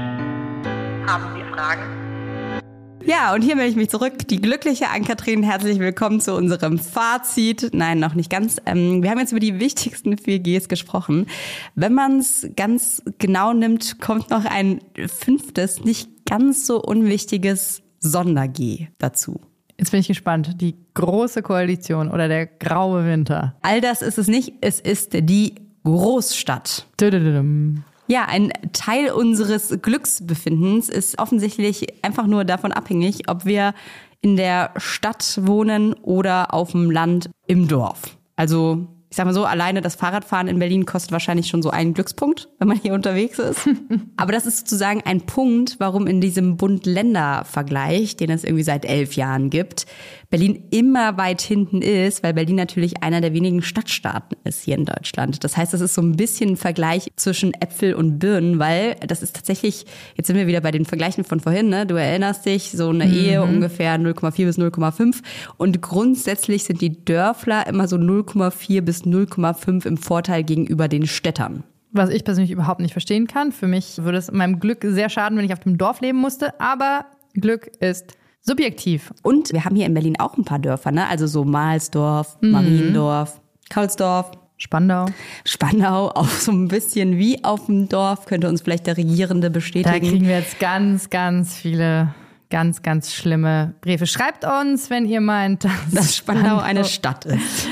Haben 1.06 1.34
Sie 1.34 1.42
Fragen? 1.54 2.60
Ja, 3.02 3.32
und 3.32 3.40
hier 3.40 3.56
melde 3.56 3.70
ich 3.70 3.76
mich 3.76 3.88
zurück. 3.88 4.28
Die 4.28 4.42
glückliche 4.42 4.90
Ann-Kathrin, 4.90 5.42
herzlich 5.42 5.78
willkommen 5.78 6.20
zu 6.20 6.34
unserem 6.34 6.78
Fazit. 6.78 7.70
Nein, 7.72 7.98
noch 7.98 8.12
nicht 8.12 8.28
ganz. 8.28 8.60
Ähm, 8.66 9.02
wir 9.02 9.08
haben 9.08 9.20
jetzt 9.20 9.32
über 9.32 9.40
die 9.40 9.58
wichtigsten 9.58 10.16
4Gs 10.16 10.68
gesprochen. 10.68 11.28
Wenn 11.76 11.94
man 11.94 12.18
es 12.18 12.46
ganz 12.56 13.02
genau 13.16 13.54
nimmt, 13.54 14.02
kommt 14.02 14.28
noch 14.28 14.44
ein 14.44 14.80
fünftes, 15.06 15.82
nicht 15.82 16.26
ganz 16.26 16.66
so 16.66 16.82
unwichtiges 16.82 17.80
Sonder-G 18.00 18.88
dazu. 18.98 19.40
Jetzt 19.78 19.92
bin 19.92 20.00
ich 20.00 20.08
gespannt. 20.08 20.60
Die 20.60 20.76
große 20.92 21.40
Koalition 21.40 22.10
oder 22.10 22.28
der 22.28 22.44
graue 22.44 23.06
Winter. 23.06 23.56
All 23.62 23.80
das 23.80 24.02
ist 24.02 24.18
es 24.18 24.28
nicht. 24.28 24.56
Es 24.60 24.78
ist 24.78 25.14
die 25.14 25.54
Großstadt. 25.84 26.86
Düdüdüdüm. 27.00 27.82
Ja, 28.08 28.24
ein 28.24 28.52
Teil 28.72 29.10
unseres 29.10 29.78
Glücksbefindens 29.82 30.88
ist 30.88 31.18
offensichtlich 31.18 32.02
einfach 32.02 32.26
nur 32.26 32.44
davon 32.44 32.72
abhängig, 32.72 33.28
ob 33.28 33.44
wir 33.44 33.74
in 34.22 34.36
der 34.36 34.72
Stadt 34.78 35.38
wohnen 35.42 35.92
oder 35.92 36.54
auf 36.54 36.72
dem 36.72 36.90
Land 36.90 37.28
im 37.46 37.68
Dorf. 37.68 38.16
Also, 38.34 38.86
ich 39.10 39.16
sag 39.16 39.26
mal 39.26 39.34
so, 39.34 39.44
alleine 39.44 39.82
das 39.82 39.94
Fahrradfahren 39.94 40.48
in 40.48 40.58
Berlin 40.58 40.86
kostet 40.86 41.12
wahrscheinlich 41.12 41.48
schon 41.48 41.62
so 41.62 41.70
einen 41.70 41.92
Glückspunkt, 41.94 42.48
wenn 42.58 42.68
man 42.68 42.78
hier 42.78 42.94
unterwegs 42.94 43.38
ist. 43.38 43.68
Aber 44.16 44.32
das 44.32 44.46
ist 44.46 44.58
sozusagen 44.58 45.02
ein 45.04 45.22
Punkt, 45.22 45.76
warum 45.78 46.06
in 46.06 46.20
diesem 46.20 46.56
Bund-Länder-Vergleich, 46.56 48.16
den 48.16 48.30
es 48.30 48.44
irgendwie 48.44 48.64
seit 48.64 48.84
elf 48.84 49.14
Jahren 49.14 49.50
gibt, 49.50 49.86
Berlin 50.30 50.64
immer 50.70 51.16
weit 51.16 51.40
hinten 51.40 51.80
ist, 51.80 52.22
weil 52.22 52.34
Berlin 52.34 52.56
natürlich 52.56 53.02
einer 53.02 53.22
der 53.22 53.32
wenigen 53.32 53.62
Stadtstaaten 53.62 54.36
ist 54.44 54.62
hier 54.62 54.76
in 54.76 54.84
Deutschland. 54.84 55.42
Das 55.42 55.56
heißt, 55.56 55.72
das 55.72 55.80
ist 55.80 55.94
so 55.94 56.02
ein 56.02 56.16
bisschen 56.16 56.50
ein 56.50 56.56
Vergleich 56.56 57.10
zwischen 57.16 57.54
Äpfel 57.54 57.94
und 57.94 58.18
Birnen, 58.18 58.58
weil 58.58 58.96
das 59.06 59.22
ist 59.22 59.36
tatsächlich, 59.36 59.86
jetzt 60.16 60.26
sind 60.26 60.36
wir 60.36 60.46
wieder 60.46 60.60
bei 60.60 60.70
den 60.70 60.84
Vergleichen 60.84 61.24
von 61.24 61.40
vorhin, 61.40 61.70
ne? 61.70 61.86
Du 61.86 61.94
erinnerst 61.94 62.44
dich, 62.44 62.72
so 62.72 62.90
eine 62.90 63.06
Ehe 63.06 63.42
ungefähr 63.42 63.98
0,4 63.98 64.44
bis 64.44 64.58
0,5 64.58 65.22
und 65.56 65.80
grundsätzlich 65.80 66.64
sind 66.64 66.82
die 66.82 67.04
Dörfler 67.04 67.66
immer 67.66 67.88
so 67.88 67.96
0,4 67.96 68.82
bis 68.82 69.04
0,5 69.04 69.86
im 69.86 69.96
Vorteil 69.96 70.44
gegenüber 70.44 70.88
den 70.88 71.06
Städtern. 71.06 71.64
Was 71.92 72.10
ich 72.10 72.22
persönlich 72.22 72.50
überhaupt 72.50 72.80
nicht 72.80 72.92
verstehen 72.92 73.26
kann. 73.26 73.50
Für 73.50 73.66
mich 73.66 74.02
würde 74.02 74.18
es 74.18 74.30
meinem 74.30 74.60
Glück 74.60 74.84
sehr 74.86 75.08
schaden, 75.08 75.38
wenn 75.38 75.46
ich 75.46 75.54
auf 75.54 75.60
dem 75.60 75.78
Dorf 75.78 76.02
leben 76.02 76.18
musste. 76.18 76.60
Aber 76.60 77.06
Glück 77.32 77.70
ist 77.80 78.18
subjektiv. 78.40 79.12
Und 79.22 79.52
wir 79.52 79.64
haben 79.64 79.76
hier 79.76 79.86
in 79.86 79.94
Berlin 79.94 80.18
auch 80.18 80.36
ein 80.36 80.44
paar 80.44 80.58
Dörfer, 80.58 80.90
ne? 80.90 81.06
Also 81.08 81.26
so 81.26 81.44
Mahlsdorf, 81.44 82.38
Mariendorf, 82.40 83.40
Kaulsdorf, 83.70 84.32
Spandau. 84.56 85.06
Spandau, 85.44 86.08
auch 86.14 86.28
so 86.28 86.50
ein 86.52 86.68
bisschen 86.68 87.16
wie 87.16 87.44
auf 87.44 87.66
dem 87.66 87.88
Dorf, 87.88 88.26
könnte 88.26 88.48
uns 88.48 88.62
vielleicht 88.62 88.86
der 88.86 88.96
Regierende 88.96 89.50
Da 89.50 89.54
bestätigen. 89.54 90.08
kriegen 90.08 90.26
wir 90.26 90.38
jetzt 90.38 90.58
ganz, 90.58 91.10
ganz 91.10 91.54
viele, 91.56 92.14
ganz, 92.50 92.82
ganz 92.82 93.14
schlimme 93.14 93.74
Briefe. 93.80 94.06
Schreibt 94.06 94.44
uns, 94.44 94.90
wenn 94.90 95.06
ihr 95.06 95.20
meint, 95.20 95.64
dass, 95.64 95.72
dass 95.92 96.16
Spandau 96.16 96.58
eine 96.58 96.84
Stadt 96.84 97.24
ist. 97.24 97.68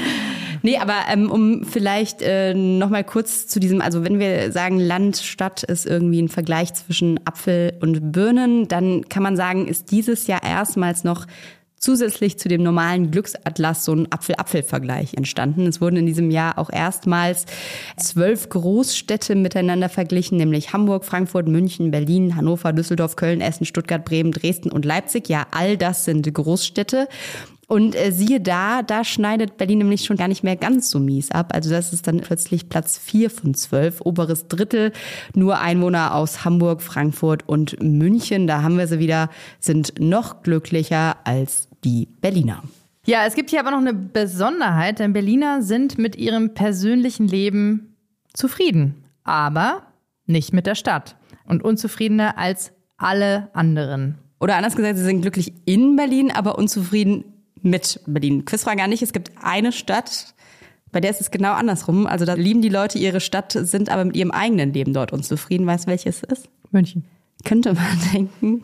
Nee, 0.67 0.79
aber 0.79 1.03
ähm, 1.09 1.31
um 1.31 1.63
vielleicht 1.63 2.23
äh, 2.23 2.53
noch 2.53 2.91
mal 2.91 3.05
kurz 3.05 3.47
zu 3.47 3.61
diesem, 3.61 3.81
also 3.81 4.03
wenn 4.03 4.19
wir 4.19 4.51
sagen, 4.51 4.81
Land, 4.81 5.17
Stadt 5.19 5.63
ist 5.63 5.87
irgendwie 5.87 6.21
ein 6.21 6.29
Vergleich 6.29 6.75
zwischen 6.75 7.21
Apfel 7.25 7.75
und 7.81 8.11
Birnen, 8.11 8.67
dann 8.67 9.09
kann 9.09 9.23
man 9.23 9.37
sagen, 9.37 9.69
ist 9.69 9.93
dieses 9.93 10.27
Jahr 10.27 10.43
erstmals 10.43 11.05
noch 11.05 11.27
zusätzlich 11.79 12.41
zu 12.41 12.49
dem 12.49 12.65
normalen 12.65 13.13
Glücksatlas 13.13 13.85
so 13.85 13.93
ein 13.93 14.11
Apfel-Apfel-Vergleich 14.11 15.15
entstanden. 15.15 15.69
Es 15.69 15.81
wurden 15.81 15.99
in 15.99 16.07
diesem 16.07 16.33
Jahr 16.33 16.59
auch 16.59 16.71
erstmals 16.73 17.47
zwölf 17.97 18.49
Großstädte 18.49 19.37
miteinander 19.37 19.89
verglichen, 19.89 20.37
nämlich 20.37 20.73
Hamburg, 20.73 21.05
Frankfurt, 21.05 21.47
München, 21.47 21.93
Berlin, 21.93 22.35
Hannover, 22.35 22.73
Düsseldorf, 22.73 23.15
Köln, 23.15 23.41
Essen, 23.41 23.67
Stuttgart, 23.67 24.05
Bremen, 24.05 24.33
Dresden 24.33 24.73
und 24.73 24.85
Leipzig. 24.85 25.29
Ja, 25.29 25.47
all 25.53 25.77
das 25.77 26.05
sind 26.05 26.35
Großstädte. 26.35 27.07
Und 27.69 27.97
äh, 27.97 28.13
siehe 28.13 28.41
da, 28.41 28.83
da 28.83 29.03
schneidet 29.03 29.57
Berlin 29.57 29.79
nämlich 29.79 30.05
schon 30.05 30.17
gar 30.17 30.29
nicht 30.29 30.45
mehr 30.45 30.55
ganz 30.55 30.89
so 30.89 31.01
mies 31.01 31.33
ab. 31.33 31.53
Also 31.53 31.71
das 31.71 31.93
ist 31.93 32.07
dann 32.07 32.21
plötzlich 32.21 32.69
Platz 32.69 32.97
vier 32.97 33.29
von 33.29 33.55
zwölf, 33.55 34.01
oberes 34.03 34.47
Drittel. 34.47 34.93
Nur 35.35 35.59
Einwohner 35.59 36.15
aus 36.15 36.45
Hamburg, 36.45 36.81
Frankfurt 36.81 37.49
und 37.49 37.83
München, 37.83 38.47
da 38.47 38.63
haben 38.63 38.79
wir 38.79 38.87
sie 38.87 39.01
wieder, 39.01 39.31
sind 39.59 39.95
noch 39.99 40.43
glücklicher 40.43 41.17
als 41.25 41.69
die 41.83 42.09
Berliner. 42.21 42.63
Ja, 43.05 43.25
es 43.27 43.35
gibt 43.35 43.51
hier 43.51 43.61
aber 43.61 43.71
noch 43.73 43.79
eine 43.79 43.95
Besonderheit, 43.95 44.99
denn 45.01 45.13
Berliner 45.13 45.63
sind 45.63 45.99
mit 45.99 46.17
ihrem 46.17 46.55
persönlichen 46.55 47.27
Leben 47.27 47.97
zufrieden, 48.33 49.05
aber 49.25 49.83
nicht 50.27 50.53
mit 50.53 50.67
der 50.67 50.75
Stadt 50.75 51.17
und 51.45 51.65
unzufriedener 51.65 52.39
als 52.39 52.73
alle 52.97 53.49
anderen. 53.55 54.19
Oder 54.41 54.57
anders 54.57 54.77
gesagt, 54.77 54.97
sie 54.97 55.05
sind 55.05 55.23
glücklich 55.23 55.53
in 55.65 55.97
Berlin, 55.97 56.31
aber 56.31 56.59
unzufrieden 56.59 57.25
mit 57.67 58.01
Berlin. 58.07 58.45
Quizfrage 58.45 58.79
gar 58.79 58.89
nicht. 58.89 59.03
Es 59.03 59.13
gibt 59.13 59.33
eine 59.43 59.73
Stadt, 59.73 60.35
bei 60.93 61.01
der 61.01 61.11
ist 61.11 61.21
es 61.21 61.31
genau 61.31 61.53
andersrum. 61.53 62.07
Also 62.07 62.25
da 62.25 62.35
lieben 62.35 62.63
die 62.63 62.69
Leute 62.69 62.99
ihre 62.99 63.21
Stadt, 63.21 63.53
sind 63.53 63.91
aber 63.91 64.05
mit 64.05 64.17
ihrem 64.17 64.31
eigenen 64.31 64.73
Leben 64.73 64.95
dort 64.95 65.13
unzufrieden. 65.13 65.67
Weißt 65.67 65.85
du, 65.85 65.91
welches 65.91 66.23
es 66.23 66.39
ist? 66.39 66.49
München. 66.71 67.05
Könnte 67.45 67.75
man 67.75 67.85
denken. 68.15 68.63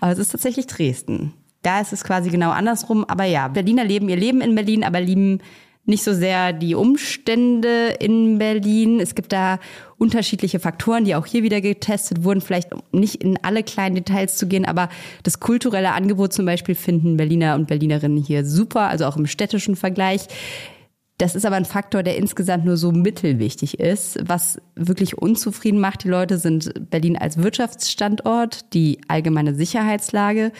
Aber 0.00 0.12
es 0.12 0.18
ist 0.18 0.30
tatsächlich 0.30 0.66
Dresden. 0.66 1.34
Da 1.62 1.80
ist 1.80 1.92
es 1.92 2.04
quasi 2.04 2.30
genau 2.30 2.50
andersrum. 2.50 3.04
Aber 3.04 3.24
ja, 3.24 3.48
Berliner 3.48 3.84
leben 3.84 4.08
ihr 4.08 4.16
Leben 4.16 4.40
in 4.40 4.54
Berlin, 4.54 4.84
aber 4.84 5.00
lieben 5.00 5.40
nicht 5.86 6.02
so 6.02 6.14
sehr 6.14 6.52
die 6.52 6.74
Umstände 6.74 7.96
in 8.00 8.38
Berlin. 8.38 9.00
Es 9.00 9.14
gibt 9.14 9.32
da 9.32 9.58
unterschiedliche 9.98 10.58
Faktoren, 10.58 11.04
die 11.04 11.14
auch 11.14 11.26
hier 11.26 11.42
wieder 11.42 11.60
getestet 11.60 12.24
wurden. 12.24 12.40
Vielleicht 12.40 12.70
nicht 12.92 13.16
in 13.16 13.38
alle 13.42 13.62
kleinen 13.62 13.94
Details 13.94 14.36
zu 14.36 14.46
gehen, 14.46 14.64
aber 14.64 14.88
das 15.22 15.40
kulturelle 15.40 15.92
Angebot 15.92 16.32
zum 16.32 16.46
Beispiel 16.46 16.74
finden 16.74 17.16
Berliner 17.16 17.54
und 17.54 17.66
Berlinerinnen 17.66 18.22
hier 18.22 18.44
super, 18.44 18.88
also 18.88 19.04
auch 19.04 19.16
im 19.16 19.26
städtischen 19.26 19.76
Vergleich. 19.76 20.26
Das 21.18 21.36
ist 21.36 21.46
aber 21.46 21.54
ein 21.56 21.64
Faktor, 21.64 22.02
der 22.02 22.16
insgesamt 22.16 22.64
nur 22.64 22.76
so 22.76 22.90
mittelwichtig 22.90 23.78
ist. 23.78 24.18
Was 24.26 24.60
wirklich 24.74 25.16
unzufrieden 25.16 25.78
macht 25.78 26.02
die 26.02 26.08
Leute, 26.08 26.38
sind 26.38 26.90
Berlin 26.90 27.16
als 27.16 27.38
Wirtschaftsstandort, 27.38 28.74
die 28.74 29.00
allgemeine 29.06 29.54
Sicherheitslage, 29.54 30.50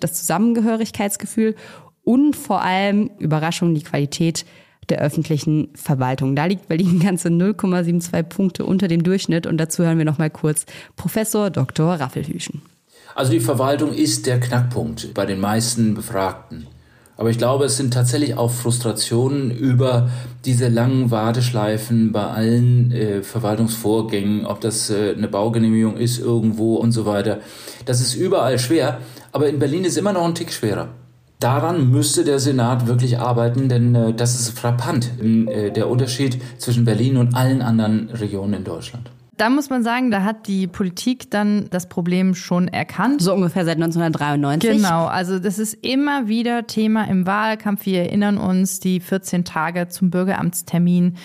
das 0.00 0.14
Zusammengehörigkeitsgefühl 0.14 1.54
und 2.02 2.34
vor 2.34 2.62
allem 2.62 3.10
Überraschung 3.18 3.72
die 3.74 3.84
Qualität 3.84 4.44
der 4.88 5.00
öffentlichen 5.00 5.68
Verwaltung. 5.74 6.34
Da 6.34 6.46
liegt 6.46 6.68
Berlin 6.68 7.00
ganze 7.00 7.28
0,72 7.28 8.22
Punkte 8.24 8.64
unter 8.64 8.88
dem 8.88 9.02
Durchschnitt 9.02 9.46
und 9.46 9.58
dazu 9.58 9.84
hören 9.84 9.98
wir 9.98 10.04
noch 10.04 10.18
mal 10.18 10.30
kurz 10.30 10.66
Professor 10.96 11.50
Dr. 11.50 11.94
Raffelhüschen. 11.94 12.62
Also 13.14 13.32
die 13.32 13.40
Verwaltung 13.40 13.92
ist 13.92 14.26
der 14.26 14.40
Knackpunkt 14.40 15.14
bei 15.14 15.26
den 15.26 15.40
meisten 15.40 15.94
Befragten. 15.94 16.66
Aber 17.20 17.28
ich 17.28 17.36
glaube, 17.36 17.66
es 17.66 17.76
sind 17.76 17.92
tatsächlich 17.92 18.38
auch 18.38 18.50
Frustrationen 18.50 19.50
über 19.50 20.08
diese 20.46 20.68
langen 20.68 21.10
Warteschleifen 21.10 22.12
bei 22.12 22.24
allen 22.24 22.92
äh, 22.92 23.22
Verwaltungsvorgängen, 23.22 24.46
ob 24.46 24.62
das 24.62 24.88
äh, 24.88 25.14
eine 25.14 25.28
Baugenehmigung 25.28 25.98
ist 25.98 26.18
irgendwo 26.18 26.76
und 26.76 26.92
so 26.92 27.04
weiter. 27.04 27.40
Das 27.84 28.00
ist 28.00 28.14
überall 28.14 28.58
schwer, 28.58 29.00
aber 29.32 29.50
in 29.50 29.58
Berlin 29.58 29.84
ist 29.84 29.98
immer 29.98 30.14
noch 30.14 30.24
ein 30.24 30.34
Tick 30.34 30.50
schwerer. 30.50 30.88
Daran 31.40 31.90
müsste 31.90 32.22
der 32.22 32.38
Senat 32.38 32.86
wirklich 32.86 33.18
arbeiten, 33.18 33.70
denn 33.70 33.94
äh, 33.94 34.12
das 34.12 34.38
ist 34.38 34.58
frappant, 34.58 35.10
äh, 35.22 35.70
der 35.70 35.88
Unterschied 35.88 36.38
zwischen 36.58 36.84
Berlin 36.84 37.16
und 37.16 37.34
allen 37.34 37.62
anderen 37.62 38.10
Regionen 38.10 38.52
in 38.52 38.64
Deutschland. 38.64 39.10
Da 39.40 39.48
muss 39.48 39.70
man 39.70 39.82
sagen, 39.82 40.10
da 40.10 40.22
hat 40.22 40.46
die 40.48 40.66
Politik 40.66 41.30
dann 41.30 41.70
das 41.70 41.88
Problem 41.88 42.34
schon 42.34 42.68
erkannt. 42.68 43.22
So 43.22 43.32
ungefähr 43.32 43.64
seit 43.64 43.76
1993. 43.76 44.70
Genau, 44.70 45.06
also 45.06 45.38
das 45.38 45.58
ist 45.58 45.72
immer 45.82 46.28
wieder 46.28 46.66
Thema 46.66 47.04
im 47.04 47.24
Wahlkampf. 47.24 47.86
Wir 47.86 48.00
erinnern 48.02 48.36
uns 48.36 48.80
die 48.80 49.00
14 49.00 49.46
Tage 49.46 49.88
zum 49.88 50.10
Bürgeramtstermin. 50.10 51.16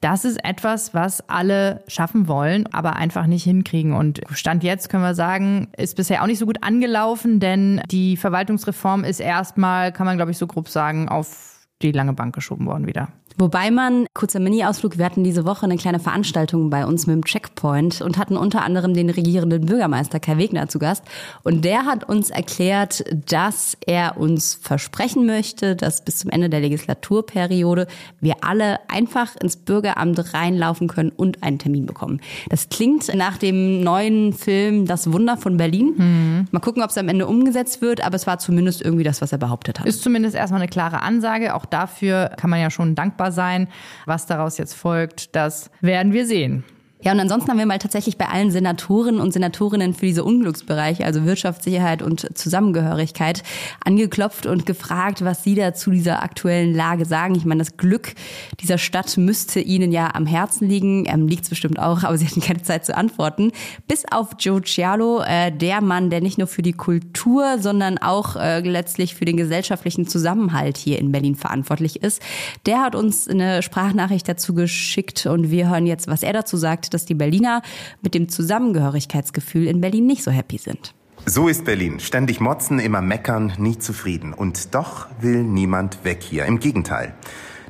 Das 0.00 0.24
ist 0.24 0.44
etwas, 0.44 0.94
was 0.94 1.28
alle 1.28 1.84
schaffen 1.86 2.26
wollen, 2.26 2.66
aber 2.72 2.96
einfach 2.96 3.28
nicht 3.28 3.44
hinkriegen. 3.44 3.92
Und 3.92 4.20
Stand 4.32 4.64
jetzt 4.64 4.88
können 4.88 5.04
wir 5.04 5.14
sagen, 5.14 5.68
ist 5.76 5.94
bisher 5.94 6.24
auch 6.24 6.26
nicht 6.26 6.40
so 6.40 6.46
gut 6.46 6.64
angelaufen, 6.64 7.38
denn 7.38 7.82
die 7.88 8.16
Verwaltungsreform 8.16 9.04
ist 9.04 9.20
erstmal, 9.20 9.92
kann 9.92 10.06
man 10.06 10.16
glaube 10.16 10.32
ich 10.32 10.38
so 10.38 10.48
grob 10.48 10.68
sagen, 10.68 11.08
auf 11.08 11.68
die 11.82 11.92
lange 11.92 12.14
Bank 12.14 12.34
geschoben 12.34 12.66
worden 12.66 12.88
wieder. 12.88 13.12
Wobei 13.38 13.70
man, 13.70 14.06
kurzer 14.14 14.40
Mini-Ausflug, 14.40 14.98
wir 14.98 15.04
hatten 15.04 15.24
diese 15.24 15.44
Woche 15.44 15.64
eine 15.64 15.76
kleine 15.76 15.98
Veranstaltung 15.98 16.70
bei 16.70 16.84
uns 16.84 17.06
mit 17.06 17.14
dem 17.14 17.24
Checkpoint 17.24 18.00
und 18.00 18.18
hatten 18.18 18.36
unter 18.36 18.62
anderem 18.62 18.94
den 18.94 19.10
regierenden 19.10 19.64
Bürgermeister 19.64 20.20
Kai 20.20 20.36
Wegner 20.36 20.68
zu 20.68 20.78
Gast. 20.78 21.04
Und 21.42 21.64
der 21.64 21.86
hat 21.86 22.08
uns 22.08 22.30
erklärt, 22.30 23.04
dass 23.30 23.76
er 23.86 24.18
uns 24.18 24.58
versprechen 24.60 25.26
möchte, 25.26 25.76
dass 25.76 26.04
bis 26.04 26.18
zum 26.18 26.30
Ende 26.30 26.50
der 26.50 26.60
Legislaturperiode 26.60 27.86
wir 28.20 28.36
alle 28.42 28.78
einfach 28.88 29.36
ins 29.36 29.56
Bürgeramt 29.56 30.34
reinlaufen 30.34 30.88
können 30.88 31.10
und 31.10 31.42
einen 31.42 31.58
Termin 31.58 31.86
bekommen. 31.86 32.20
Das 32.48 32.68
klingt 32.68 33.14
nach 33.14 33.38
dem 33.38 33.82
neuen 33.82 34.32
Film 34.32 34.86
Das 34.86 35.12
Wunder 35.12 35.36
von 35.36 35.56
Berlin. 35.56 35.94
Mhm. 35.96 36.48
Mal 36.50 36.60
gucken, 36.60 36.82
ob 36.82 36.90
es 36.90 36.98
am 36.98 37.08
Ende 37.08 37.26
umgesetzt 37.26 37.80
wird, 37.80 38.04
aber 38.04 38.16
es 38.16 38.26
war 38.26 38.38
zumindest 38.38 38.82
irgendwie 38.82 39.04
das, 39.04 39.22
was 39.22 39.32
er 39.32 39.38
behauptet 39.38 39.80
hat. 39.80 39.86
Ist 39.86 40.02
zumindest 40.02 40.34
erstmal 40.34 40.60
eine 40.60 40.68
klare 40.68 41.02
Ansage. 41.02 41.54
Auch 41.54 41.64
dafür 41.64 42.32
kann 42.36 42.50
man 42.50 42.60
ja 42.60 42.70
schon 42.70 42.94
dankbar 42.94 43.19
sein. 43.28 43.68
Was 44.06 44.26
daraus 44.26 44.56
jetzt 44.58 44.74
folgt, 44.74 45.36
das 45.36 45.70
werden 45.80 46.12
wir 46.12 46.26
sehen. 46.26 46.64
Ja, 47.02 47.12
und 47.12 47.20
ansonsten 47.20 47.50
haben 47.50 47.58
wir 47.58 47.64
mal 47.64 47.78
tatsächlich 47.78 48.18
bei 48.18 48.28
allen 48.28 48.50
Senatoren 48.50 49.20
und 49.20 49.32
Senatorinnen 49.32 49.94
für 49.94 50.04
diese 50.04 50.22
Unglücksbereiche, 50.22 51.06
also 51.06 51.24
Wirtschaftssicherheit 51.24 52.02
und 52.02 52.36
Zusammengehörigkeit, 52.36 53.42
angeklopft 53.82 54.44
und 54.44 54.66
gefragt, 54.66 55.24
was 55.24 55.42
sie 55.42 55.54
da 55.54 55.72
zu 55.72 55.90
dieser 55.90 56.22
aktuellen 56.22 56.74
Lage 56.74 57.06
sagen. 57.06 57.34
Ich 57.36 57.46
meine, 57.46 57.60
das 57.60 57.78
Glück 57.78 58.12
dieser 58.60 58.76
Stadt 58.76 59.16
müsste 59.16 59.60
ihnen 59.60 59.92
ja 59.92 60.14
am 60.14 60.26
Herzen 60.26 60.68
liegen. 60.68 61.06
Ähm, 61.06 61.26
Liegt 61.26 61.44
es 61.44 61.48
bestimmt 61.48 61.78
auch, 61.78 62.02
aber 62.04 62.18
sie 62.18 62.26
hatten 62.26 62.42
keine 62.42 62.62
Zeit 62.62 62.84
zu 62.84 62.94
antworten. 62.94 63.52
Bis 63.88 64.04
auf 64.10 64.32
Joe 64.38 64.60
Cialo, 64.60 65.22
äh, 65.22 65.50
der 65.52 65.80
Mann, 65.80 66.10
der 66.10 66.20
nicht 66.20 66.36
nur 66.36 66.48
für 66.48 66.62
die 66.62 66.74
Kultur, 66.74 67.58
sondern 67.60 67.96
auch 67.96 68.36
äh, 68.36 68.60
letztlich 68.60 69.14
für 69.14 69.24
den 69.24 69.38
gesellschaftlichen 69.38 70.06
Zusammenhalt 70.06 70.76
hier 70.76 70.98
in 70.98 71.12
Berlin 71.12 71.34
verantwortlich 71.34 72.02
ist. 72.02 72.20
Der 72.66 72.82
hat 72.82 72.94
uns 72.94 73.26
eine 73.26 73.62
Sprachnachricht 73.62 74.28
dazu 74.28 74.52
geschickt 74.52 75.24
und 75.24 75.50
wir 75.50 75.70
hören 75.70 75.86
jetzt, 75.86 76.06
was 76.06 76.22
er 76.22 76.34
dazu 76.34 76.58
sagt 76.58 76.89
dass 76.94 77.04
die 77.04 77.14
Berliner 77.14 77.62
mit 78.02 78.14
dem 78.14 78.28
Zusammengehörigkeitsgefühl 78.28 79.66
in 79.66 79.80
Berlin 79.80 80.06
nicht 80.06 80.22
so 80.22 80.30
happy 80.30 80.58
sind. 80.58 80.94
So 81.26 81.48
ist 81.48 81.64
Berlin. 81.64 82.00
Ständig 82.00 82.40
motzen, 82.40 82.78
immer 82.78 83.02
meckern, 83.02 83.52
nie 83.58 83.78
zufrieden. 83.78 84.32
Und 84.32 84.74
doch 84.74 85.06
will 85.20 85.42
niemand 85.42 86.04
weg 86.04 86.22
hier. 86.22 86.46
Im 86.46 86.60
Gegenteil. 86.60 87.14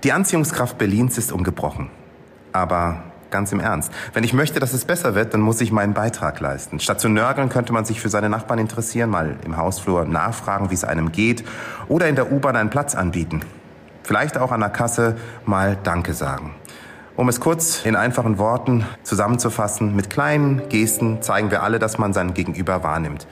Die 0.05 0.13
Anziehungskraft 0.13 0.79
Berlins 0.79 1.19
ist 1.19 1.33
ungebrochen. 1.33 1.91
Aber 2.53 3.03
ganz 3.31 3.53
im 3.53 3.61
Ernst, 3.61 3.93
wenn 4.13 4.25
ich 4.25 4.33
möchte, 4.33 4.61
dass 4.61 4.73
es 4.73 4.85
besser 4.85 5.15
wird, 5.15 5.35
dann 5.35 5.41
muss 5.41 5.61
ich 5.61 5.73
meinen 5.73 5.95
Beitrag 5.95 6.41
leisten. 6.41 6.81
Statt 6.81 7.01
zu 7.01 7.09
nörgeln 7.09 7.49
könnte 7.49 7.73
man 7.73 7.85
sich 7.85 8.01
für 8.01 8.09
seine 8.09 8.29
Nachbarn 8.29 8.59
interessieren, 8.59 9.11
mal 9.11 9.37
im 9.45 9.57
Hausflur 9.57 10.05
nachfragen, 10.05 10.71
wie 10.71 10.75
es 10.75 10.85
einem 10.85 11.13
geht 11.13 11.45
oder 11.89 12.09
in 12.09 12.17
der 12.17 12.33
U-Bahn 12.33 12.57
einen 12.57 12.71
Platz 12.71 12.95
anbieten. 12.95 13.41
Vielleicht 14.03 14.39
auch 14.39 14.51
an 14.51 14.61
der 14.61 14.71
Kasse 14.71 15.17
mal 15.45 15.77
Danke 15.83 16.15
sagen. 16.15 16.55
Um 17.21 17.29
es 17.29 17.39
kurz 17.39 17.85
in 17.85 17.97
einfachen 17.97 18.39
Worten 18.39 18.87
zusammenzufassen, 19.03 19.95
mit 19.95 20.09
kleinen 20.09 20.71
Gesten 20.71 21.21
zeigen 21.21 21.51
wir 21.51 21.63
alle, 21.63 21.79
dass 21.79 21.99
man 21.99 22.15
sein 22.15 22.33
Gegenüber 22.33 22.83
wahrnimmt. 22.83 23.27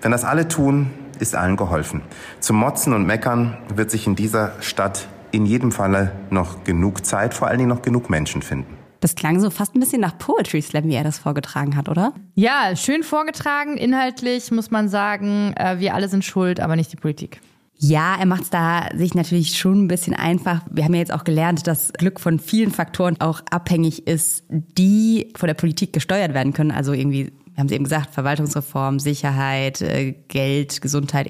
Wenn 0.00 0.12
das 0.12 0.22
alle 0.22 0.46
tun, 0.46 0.90
ist 1.18 1.34
allen 1.34 1.56
geholfen. 1.56 2.02
Zum 2.38 2.54
Motzen 2.54 2.92
und 2.92 3.04
Meckern 3.04 3.58
wird 3.74 3.90
sich 3.90 4.06
in 4.06 4.14
dieser 4.14 4.52
Stadt 4.60 5.08
in 5.32 5.44
jedem 5.44 5.72
Falle 5.72 6.12
noch 6.30 6.62
genug 6.62 7.04
Zeit, 7.04 7.34
vor 7.34 7.48
allen 7.48 7.58
Dingen 7.58 7.70
noch 7.70 7.82
genug 7.82 8.10
Menschen 8.10 8.42
finden. 8.42 8.78
Das 9.00 9.16
klang 9.16 9.40
so 9.40 9.50
fast 9.50 9.74
ein 9.74 9.80
bisschen 9.80 10.00
nach 10.00 10.16
Poetry 10.18 10.62
Slam, 10.62 10.84
wie 10.84 10.94
er 10.94 11.02
das 11.02 11.18
vorgetragen 11.18 11.76
hat, 11.76 11.88
oder? 11.88 12.12
Ja, 12.36 12.76
schön 12.76 13.02
vorgetragen. 13.02 13.76
Inhaltlich 13.76 14.52
muss 14.52 14.70
man 14.70 14.88
sagen, 14.88 15.52
äh, 15.56 15.80
wir 15.80 15.96
alle 15.96 16.06
sind 16.08 16.24
schuld, 16.24 16.60
aber 16.60 16.76
nicht 16.76 16.92
die 16.92 16.96
Politik. 16.96 17.40
Ja, 17.84 18.14
er 18.16 18.26
macht 18.26 18.42
es 18.44 18.50
da 18.50 18.88
sich 18.94 19.12
natürlich 19.14 19.58
schon 19.58 19.84
ein 19.84 19.88
bisschen 19.88 20.14
einfach. 20.14 20.60
Wir 20.70 20.84
haben 20.84 20.94
ja 20.94 21.00
jetzt 21.00 21.12
auch 21.12 21.24
gelernt, 21.24 21.66
dass 21.66 21.92
Glück 21.92 22.20
von 22.20 22.38
vielen 22.38 22.70
Faktoren 22.70 23.20
auch 23.20 23.40
abhängig 23.50 24.06
ist, 24.06 24.44
die 24.48 25.32
von 25.36 25.48
der 25.48 25.54
Politik 25.54 25.92
gesteuert 25.92 26.32
werden 26.32 26.52
können. 26.52 26.70
Also 26.70 26.92
irgendwie, 26.92 27.32
haben 27.56 27.66
es 27.66 27.72
eben 27.72 27.82
gesagt, 27.82 28.14
Verwaltungsreform, 28.14 29.00
Sicherheit, 29.00 29.82
äh, 29.82 30.12
Geld, 30.28 30.80
Gesundheit. 30.80 31.28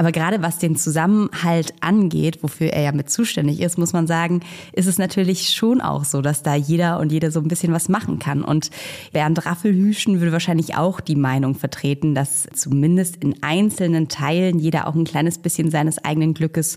Aber 0.00 0.12
gerade 0.12 0.40
was 0.40 0.56
den 0.56 0.76
Zusammenhalt 0.76 1.74
angeht, 1.82 2.42
wofür 2.42 2.68
er 2.68 2.84
ja 2.84 2.92
mit 2.92 3.10
zuständig 3.10 3.60
ist, 3.60 3.76
muss 3.76 3.92
man 3.92 4.06
sagen, 4.06 4.40
ist 4.72 4.86
es 4.86 4.96
natürlich 4.96 5.50
schon 5.50 5.82
auch 5.82 6.04
so, 6.04 6.22
dass 6.22 6.42
da 6.42 6.54
jeder 6.54 7.00
und 7.00 7.12
jede 7.12 7.30
so 7.30 7.38
ein 7.38 7.48
bisschen 7.48 7.74
was 7.74 7.90
machen 7.90 8.18
kann. 8.18 8.42
Und 8.42 8.70
Bernd 9.12 9.44
Raffelhüschen 9.44 10.20
würde 10.20 10.32
wahrscheinlich 10.32 10.74
auch 10.74 11.00
die 11.00 11.16
Meinung 11.16 11.54
vertreten, 11.54 12.14
dass 12.14 12.48
zumindest 12.54 13.16
in 13.16 13.42
einzelnen 13.42 14.08
Teilen 14.08 14.58
jeder 14.58 14.86
auch 14.86 14.94
ein 14.94 15.04
kleines 15.04 15.36
bisschen 15.36 15.70
seines 15.70 16.02
eigenen 16.02 16.32
Glückes 16.32 16.76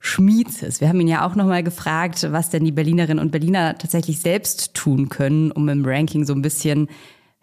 Schmieds 0.00 0.64
ist. 0.64 0.80
Wir 0.80 0.88
haben 0.88 1.00
ihn 1.00 1.06
ja 1.06 1.24
auch 1.24 1.36
nochmal 1.36 1.62
gefragt, 1.62 2.26
was 2.32 2.50
denn 2.50 2.64
die 2.64 2.72
Berlinerinnen 2.72 3.20
und 3.20 3.30
Berliner 3.30 3.78
tatsächlich 3.78 4.18
selbst 4.18 4.74
tun 4.74 5.08
können, 5.08 5.52
um 5.52 5.68
im 5.68 5.84
Ranking 5.84 6.24
so 6.24 6.32
ein 6.32 6.42
bisschen 6.42 6.88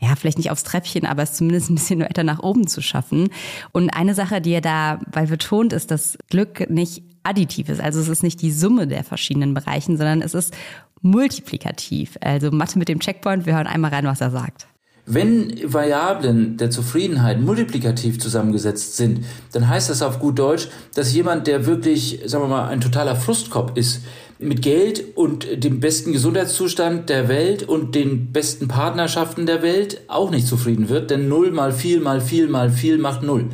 ja, 0.04 0.16
vielleicht 0.16 0.38
nicht 0.38 0.52
aufs 0.52 0.64
Treppchen, 0.64 1.06
aber 1.06 1.24
es 1.24 1.34
zumindest 1.34 1.70
ein 1.70 1.76
bisschen 1.76 2.02
weiter 2.02 2.24
nach 2.24 2.40
oben 2.40 2.68
zu 2.68 2.82
schaffen. 2.82 3.30
Und 3.72 3.90
eine 3.92 4.14
Sache, 4.14 4.42
die 4.42 4.52
er 4.52 4.62
dabei 4.62 5.26
betont, 5.26 5.72
ist, 5.72 5.92
dass 5.92 6.18
Glück 6.30 6.70
nicht 6.70 7.04
additiv 7.24 7.70
ist. 7.70 7.80
Also 7.80 8.02
es 8.02 8.10
ist 8.10 8.24
nicht 8.24 8.42
die 8.42 8.52
Summe 8.52 8.86
der 8.86 9.04
verschiedenen 9.04 9.54
Bereichen, 9.54 9.98
sondern 9.98 10.22
es 10.22 10.34
ist 10.34 10.54
multiplikativ. 11.02 12.18
Also 12.22 12.52
Mathe 12.52 12.78
mit 12.78 12.90
dem 12.90 13.00
Checkpoint, 13.00 13.46
wir 13.46 13.56
hören 13.56 13.68
einmal 13.68 13.92
rein, 13.92 14.06
was 14.06 14.20
er 14.20 14.32
sagt. 14.32 14.68
Wenn 15.06 15.54
Variablen 15.66 16.56
der 16.56 16.70
Zufriedenheit 16.70 17.42
multiplikativ 17.42 18.20
zusammengesetzt 18.20 18.96
sind, 18.96 19.26
dann 19.52 19.68
heißt 19.68 19.90
das 19.90 20.02
auf 20.02 20.20
gut 20.20 20.40
Deutsch, 20.40 20.70
dass 20.96 21.14
jemand, 21.14 21.48
der 21.48 21.66
wirklich, 21.66 22.22
sagen 22.26 22.46
wir 22.46 22.48
mal, 22.48 22.70
ein 22.70 22.80
totaler 22.80 23.18
Frustkopf 23.18 23.76
ist, 23.76 24.02
mit 24.44 24.62
Geld 24.62 25.16
und 25.16 25.64
dem 25.64 25.80
besten 25.80 26.14
Gesundheitszustand 26.14 27.10
der 27.10 27.28
Welt 27.28 27.64
und 27.64 27.96
den 27.96 28.32
besten 28.32 28.68
Partnerschaften 28.68 29.46
der 29.46 29.62
Welt 29.62 30.02
auch 30.08 30.32
nicht 30.32 30.48
zufrieden 30.48 30.90
wird, 30.90 31.12
denn 31.12 31.28
null 31.28 31.52
mal 31.52 31.72
viel 31.72 32.00
mal 32.00 32.22
viel 32.22 32.48
mal 32.48 32.70
viel 32.70 32.98
macht 32.98 33.24
null. 33.24 33.50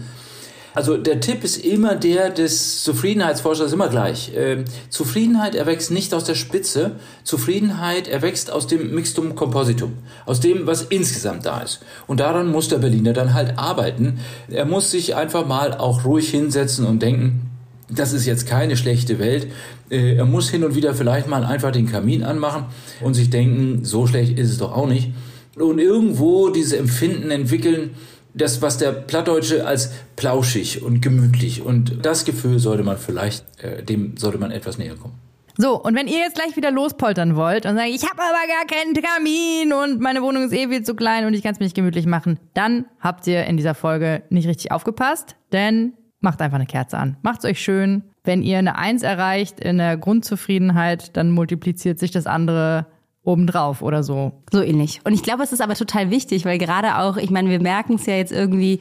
Also 0.75 0.97
der 0.97 1.19
Tipp 1.19 1.43
ist 1.43 1.57
immer 1.57 1.95
der 1.95 2.29
des 2.29 2.83
Zufriedenheitsforschers 2.83 3.73
immer 3.73 3.89
gleich. 3.89 4.35
Äh, 4.35 4.65
Zufriedenheit 4.89 5.55
erwächst 5.55 5.91
nicht 5.91 6.13
aus 6.13 6.23
der 6.23 6.35
Spitze, 6.35 6.91
Zufriedenheit 7.23 8.07
erwächst 8.07 8.51
aus 8.51 8.67
dem 8.67 8.93
Mixtum 8.93 9.35
Compositum, 9.35 9.97
aus 10.25 10.39
dem, 10.39 10.67
was 10.67 10.83
insgesamt 10.83 11.45
da 11.45 11.61
ist. 11.61 11.81
Und 12.07 12.19
daran 12.19 12.51
muss 12.51 12.67
der 12.67 12.77
Berliner 12.77 13.13
dann 13.13 13.33
halt 13.33 13.57
arbeiten. 13.57 14.19
Er 14.47 14.65
muss 14.65 14.91
sich 14.91 15.15
einfach 15.15 15.45
mal 15.45 15.73
auch 15.73 16.05
ruhig 16.05 16.29
hinsetzen 16.29 16.85
und 16.85 17.01
denken, 17.01 17.48
das 17.89 18.13
ist 18.13 18.25
jetzt 18.25 18.47
keine 18.47 18.77
schlechte 18.77 19.19
Welt. 19.19 19.47
Äh, 19.89 20.15
er 20.15 20.25
muss 20.25 20.49
hin 20.49 20.63
und 20.63 20.75
wieder 20.75 20.93
vielleicht 20.93 21.27
mal 21.27 21.43
einfach 21.43 21.71
den 21.71 21.89
Kamin 21.89 22.23
anmachen 22.23 22.65
und 23.01 23.13
sich 23.13 23.29
denken, 23.29 23.83
so 23.83 24.07
schlecht 24.07 24.37
ist 24.37 24.49
es 24.49 24.57
doch 24.57 24.75
auch 24.75 24.87
nicht. 24.87 25.11
Und 25.55 25.79
irgendwo 25.79 26.49
diese 26.49 26.77
Empfinden 26.77 27.31
entwickeln, 27.31 27.91
das, 28.33 28.61
was 28.61 28.77
der 28.77 28.91
Plattdeutsche 28.91 29.65
als 29.65 29.91
plauschig 30.15 30.83
und 30.83 31.01
gemütlich 31.01 31.61
und 31.61 32.05
das 32.05 32.25
Gefühl 32.25 32.59
sollte 32.59 32.83
man 32.83 32.97
vielleicht, 32.97 33.45
äh, 33.61 33.83
dem 33.83 34.17
sollte 34.17 34.37
man 34.37 34.51
etwas 34.51 34.77
näher 34.77 34.95
kommen. 34.95 35.15
So, 35.61 35.77
und 35.77 35.93
wenn 35.93 36.07
ihr 36.07 36.19
jetzt 36.19 36.35
gleich 36.35 36.55
wieder 36.55 36.71
lospoltern 36.71 37.35
wollt 37.35 37.65
und 37.65 37.75
sagt, 37.75 37.89
ich 37.89 38.09
habe 38.09 38.21
aber 38.21 38.47
gar 38.47 38.65
keinen 38.65 38.93
Kamin 38.93 39.73
und 39.73 39.99
meine 39.99 40.21
Wohnung 40.21 40.43
ist 40.43 40.53
eh 40.53 40.69
viel 40.69 40.83
zu 40.83 40.95
klein 40.95 41.25
und 41.25 41.33
ich 41.33 41.43
kann 41.43 41.51
es 41.51 41.59
mir 41.59 41.65
nicht 41.65 41.75
gemütlich 41.75 42.05
machen, 42.05 42.39
dann 42.53 42.85
habt 43.01 43.27
ihr 43.27 43.43
in 43.43 43.57
dieser 43.57 43.75
Folge 43.75 44.23
nicht 44.29 44.47
richtig 44.47 44.71
aufgepasst, 44.71 45.35
denn 45.51 45.93
macht 46.21 46.41
einfach 46.41 46.57
eine 46.57 46.65
Kerze 46.65 46.97
an. 46.97 47.17
Macht's 47.21 47.45
euch 47.45 47.61
schön. 47.61 48.03
Wenn 48.23 48.41
ihr 48.41 48.57
eine 48.57 48.77
Eins 48.77 49.03
erreicht 49.03 49.59
in 49.59 49.77
der 49.77 49.97
Grundzufriedenheit, 49.97 51.15
dann 51.15 51.31
multipliziert 51.31 51.99
sich 51.99 52.11
das 52.11 52.27
andere 52.27 52.85
obendrauf 53.23 53.81
oder 53.81 54.03
so. 54.03 54.43
So 54.51 54.61
ähnlich. 54.61 55.01
Und 55.03 55.13
ich 55.13 55.23
glaube, 55.23 55.43
es 55.43 55.51
ist 55.51 55.61
aber 55.61 55.75
total 55.75 56.09
wichtig, 56.09 56.45
weil 56.45 56.57
gerade 56.57 56.97
auch, 56.97 57.17
ich 57.17 57.29
meine, 57.29 57.49
wir 57.49 57.61
merken 57.61 57.95
es 57.95 58.05
ja 58.05 58.15
jetzt 58.15 58.31
irgendwie, 58.31 58.79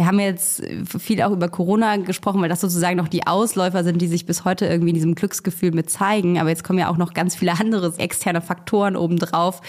wir 0.00 0.06
haben 0.06 0.18
jetzt 0.18 0.62
viel 0.98 1.20
auch 1.20 1.30
über 1.30 1.50
Corona 1.50 1.98
gesprochen, 1.98 2.40
weil 2.40 2.48
das 2.48 2.62
sozusagen 2.62 2.96
noch 2.96 3.08
die 3.08 3.26
Ausläufer 3.26 3.84
sind, 3.84 4.00
die 4.00 4.06
sich 4.06 4.24
bis 4.24 4.46
heute 4.46 4.64
irgendwie 4.64 4.88
in 4.88 4.94
diesem 4.94 5.14
Glücksgefühl 5.14 5.72
mit 5.72 5.90
zeigen. 5.90 6.38
Aber 6.38 6.48
jetzt 6.48 6.64
kommen 6.64 6.78
ja 6.78 6.88
auch 6.88 6.96
noch 6.96 7.12
ganz 7.12 7.36
viele 7.36 7.52
andere 7.60 7.92
externe 7.98 8.40
Faktoren 8.40 8.96
obendrauf. 8.96 9.60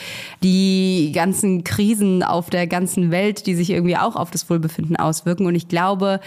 Die 0.41 1.12
ganzen 1.13 1.65
Krisen 1.65 2.24
auf 2.24 2.50
der 2.50 2.65
ganzen 2.65 3.12
Welt, 3.12 3.46
die 3.46 3.56
sich 3.56 3.72
irgendwie 3.72 3.98
auch 3.98 4.15
auf 4.15 4.32
das 4.32 4.50
Wohlbefinden 4.50 4.96
auswirken. 4.96 5.48
Und 5.48 5.56
ich 5.56 5.67
glaube, 5.67 6.22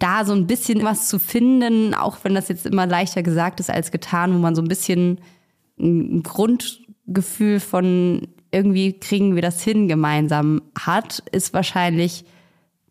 da 0.00 0.24
so 0.24 0.32
ein 0.32 0.48
bisschen 0.48 0.82
was 0.82 1.06
zu 1.06 1.20
finden, 1.20 1.94
auch 1.94 2.16
wenn 2.24 2.34
das 2.34 2.48
jetzt 2.48 2.66
immer 2.66 2.86
leichter 2.86 3.22
gesagt 3.22 3.60
ist 3.60 3.70
als 3.70 3.92
getan, 3.92 4.34
wo 4.34 4.38
man 4.38 4.56
so 4.56 4.62
ein 4.62 4.68
bisschen 4.68 5.20
ein 5.78 6.24
Grundgefühl 6.24 7.60
von 7.60 8.26
irgendwie 8.50 8.98
kriegen 8.98 9.36
wir 9.36 9.42
das 9.42 9.62
hin 9.62 9.86
gemeinsam 9.86 10.60
hat, 10.76 11.22
ist 11.30 11.54
wahrscheinlich 11.54 12.24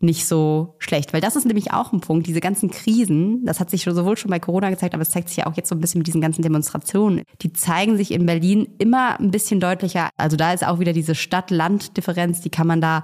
nicht 0.04 0.26
so 0.26 0.76
schlecht. 0.78 1.12
Weil 1.12 1.20
das 1.20 1.36
ist 1.36 1.46
nämlich 1.46 1.72
auch 1.72 1.92
ein 1.92 2.00
Punkt, 2.00 2.26
diese 2.26 2.40
ganzen 2.40 2.70
Krisen, 2.70 3.44
das 3.44 3.60
hat 3.60 3.70
sich 3.70 3.82
sowohl 3.82 4.16
schon 4.16 4.30
bei 4.30 4.38
Corona 4.38 4.70
gezeigt, 4.70 4.94
aber 4.94 5.02
es 5.02 5.10
zeigt 5.10 5.28
sich 5.28 5.38
ja 5.38 5.46
auch 5.46 5.56
jetzt 5.56 5.68
so 5.68 5.74
ein 5.74 5.80
bisschen 5.80 5.98
mit 5.98 6.06
diesen 6.06 6.20
ganzen 6.20 6.42
Demonstrationen. 6.42 7.22
Die 7.42 7.52
zeigen 7.52 7.96
sich 7.96 8.12
in 8.12 8.26
Berlin 8.26 8.68
immer 8.78 9.18
ein 9.18 9.30
bisschen 9.30 9.60
deutlicher. 9.60 10.10
Also 10.16 10.36
da 10.36 10.52
ist 10.52 10.66
auch 10.66 10.78
wieder 10.78 10.92
diese 10.92 11.14
Stadt-Land-Differenz, 11.14 12.40
die 12.40 12.50
kann 12.50 12.66
man 12.66 12.80
da 12.80 13.02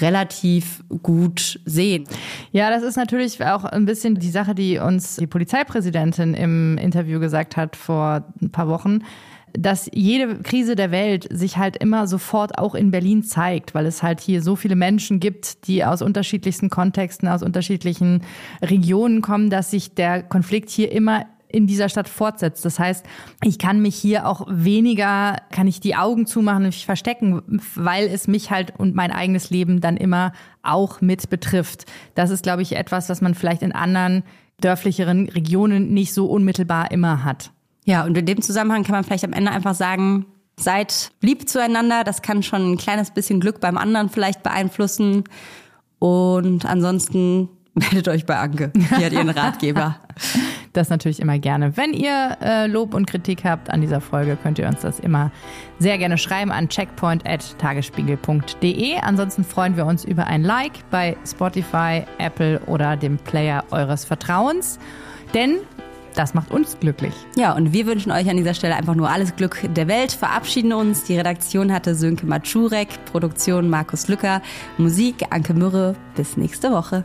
relativ 0.00 0.84
gut 1.02 1.60
sehen. 1.64 2.04
Ja, 2.52 2.70
das 2.70 2.82
ist 2.82 2.96
natürlich 2.96 3.42
auch 3.44 3.64
ein 3.64 3.86
bisschen 3.86 4.16
die 4.16 4.30
Sache, 4.30 4.54
die 4.54 4.78
uns 4.78 5.16
die 5.16 5.26
Polizeipräsidentin 5.26 6.34
im 6.34 6.78
Interview 6.78 7.20
gesagt 7.20 7.56
hat 7.56 7.76
vor 7.76 8.24
ein 8.40 8.50
paar 8.50 8.68
Wochen 8.68 9.00
dass 9.52 9.90
jede 9.92 10.40
Krise 10.42 10.76
der 10.76 10.90
Welt 10.90 11.26
sich 11.30 11.56
halt 11.56 11.76
immer 11.76 12.06
sofort 12.06 12.58
auch 12.58 12.74
in 12.74 12.90
Berlin 12.90 13.22
zeigt, 13.22 13.74
weil 13.74 13.86
es 13.86 14.02
halt 14.02 14.20
hier 14.20 14.42
so 14.42 14.56
viele 14.56 14.76
Menschen 14.76 15.20
gibt, 15.20 15.66
die 15.66 15.84
aus 15.84 16.02
unterschiedlichsten 16.02 16.70
Kontexten, 16.70 17.28
aus 17.28 17.42
unterschiedlichen 17.42 18.22
Regionen 18.62 19.22
kommen, 19.22 19.50
dass 19.50 19.70
sich 19.70 19.94
der 19.94 20.22
Konflikt 20.22 20.70
hier 20.70 20.92
immer 20.92 21.26
in 21.48 21.66
dieser 21.66 21.88
Stadt 21.88 22.08
fortsetzt. 22.08 22.64
Das 22.64 22.78
heißt, 22.78 23.04
ich 23.42 23.58
kann 23.58 23.80
mich 23.80 23.96
hier 23.96 24.26
auch 24.26 24.46
weniger, 24.50 25.36
kann 25.50 25.66
ich 25.66 25.80
die 25.80 25.96
Augen 25.96 26.26
zumachen 26.26 26.64
und 26.64 26.66
mich 26.66 26.86
verstecken, 26.86 27.42
weil 27.74 28.06
es 28.06 28.28
mich 28.28 28.50
halt 28.50 28.74
und 28.78 28.94
mein 28.94 29.10
eigenes 29.10 29.50
Leben 29.50 29.80
dann 29.80 29.96
immer 29.96 30.32
auch 30.62 31.00
mit 31.00 31.30
betrifft. 31.30 31.86
Das 32.14 32.30
ist, 32.30 32.42
glaube 32.42 32.62
ich, 32.62 32.76
etwas, 32.76 33.08
was 33.08 33.20
man 33.20 33.34
vielleicht 33.34 33.62
in 33.62 33.72
anderen 33.72 34.24
dörflicheren 34.60 35.28
Regionen 35.28 35.92
nicht 35.94 36.12
so 36.12 36.26
unmittelbar 36.26 36.90
immer 36.90 37.24
hat. 37.24 37.52
Ja, 37.88 38.04
und 38.04 38.16
in 38.18 38.26
dem 38.26 38.42
Zusammenhang 38.42 38.84
kann 38.84 38.92
man 38.92 39.02
vielleicht 39.02 39.24
am 39.24 39.32
Ende 39.32 39.50
einfach 39.50 39.74
sagen, 39.74 40.26
seid 40.58 41.10
lieb 41.22 41.48
zueinander. 41.48 42.04
Das 42.04 42.20
kann 42.20 42.42
schon 42.42 42.72
ein 42.72 42.76
kleines 42.76 43.12
bisschen 43.12 43.40
Glück 43.40 43.60
beim 43.60 43.78
anderen 43.78 44.10
vielleicht 44.10 44.42
beeinflussen. 44.42 45.24
Und 45.98 46.66
ansonsten 46.66 47.48
meldet 47.74 48.08
euch 48.08 48.26
bei 48.26 48.36
Anke. 48.36 48.72
Die 48.74 48.84
hat 48.84 49.12
ihren 49.12 49.30
Ratgeber. 49.30 49.96
Das 50.74 50.90
natürlich 50.90 51.20
immer 51.20 51.38
gerne. 51.38 51.78
Wenn 51.78 51.94
ihr 51.94 52.36
äh, 52.42 52.66
Lob 52.66 52.92
und 52.92 53.06
Kritik 53.06 53.44
habt 53.44 53.70
an 53.70 53.80
dieser 53.80 54.02
Folge, 54.02 54.36
könnt 54.36 54.58
ihr 54.58 54.68
uns 54.68 54.80
das 54.80 55.00
immer 55.00 55.32
sehr 55.78 55.96
gerne 55.96 56.18
schreiben 56.18 56.52
an 56.52 56.68
checkpoint.tagesspiegel.de. 56.68 58.98
Ansonsten 58.98 59.44
freuen 59.44 59.76
wir 59.76 59.86
uns 59.86 60.04
über 60.04 60.26
ein 60.26 60.42
Like 60.42 60.90
bei 60.90 61.16
Spotify, 61.26 62.02
Apple 62.18 62.60
oder 62.66 62.96
dem 62.96 63.16
Player 63.16 63.64
eures 63.70 64.04
Vertrauens. 64.04 64.78
Denn 65.34 65.56
das 66.14 66.34
macht 66.34 66.50
uns 66.50 66.78
glücklich. 66.78 67.14
Ja, 67.36 67.54
und 67.54 67.72
wir 67.72 67.86
wünschen 67.86 68.12
euch 68.12 68.28
an 68.28 68.36
dieser 68.36 68.54
Stelle 68.54 68.76
einfach 68.76 68.94
nur 68.94 69.10
alles 69.10 69.36
Glück 69.36 69.60
der 69.74 69.88
Welt, 69.88 70.12
verabschieden 70.12 70.72
uns. 70.72 71.04
Die 71.04 71.16
Redaktion 71.16 71.72
hatte 71.72 71.94
Sönke 71.94 72.26
Matschurek, 72.26 72.88
Produktion 73.06 73.68
Markus 73.70 74.08
Lücker, 74.08 74.42
Musik 74.76 75.26
Anke 75.30 75.54
Mürre. 75.54 75.94
Bis 76.16 76.36
nächste 76.36 76.72
Woche. 76.72 77.04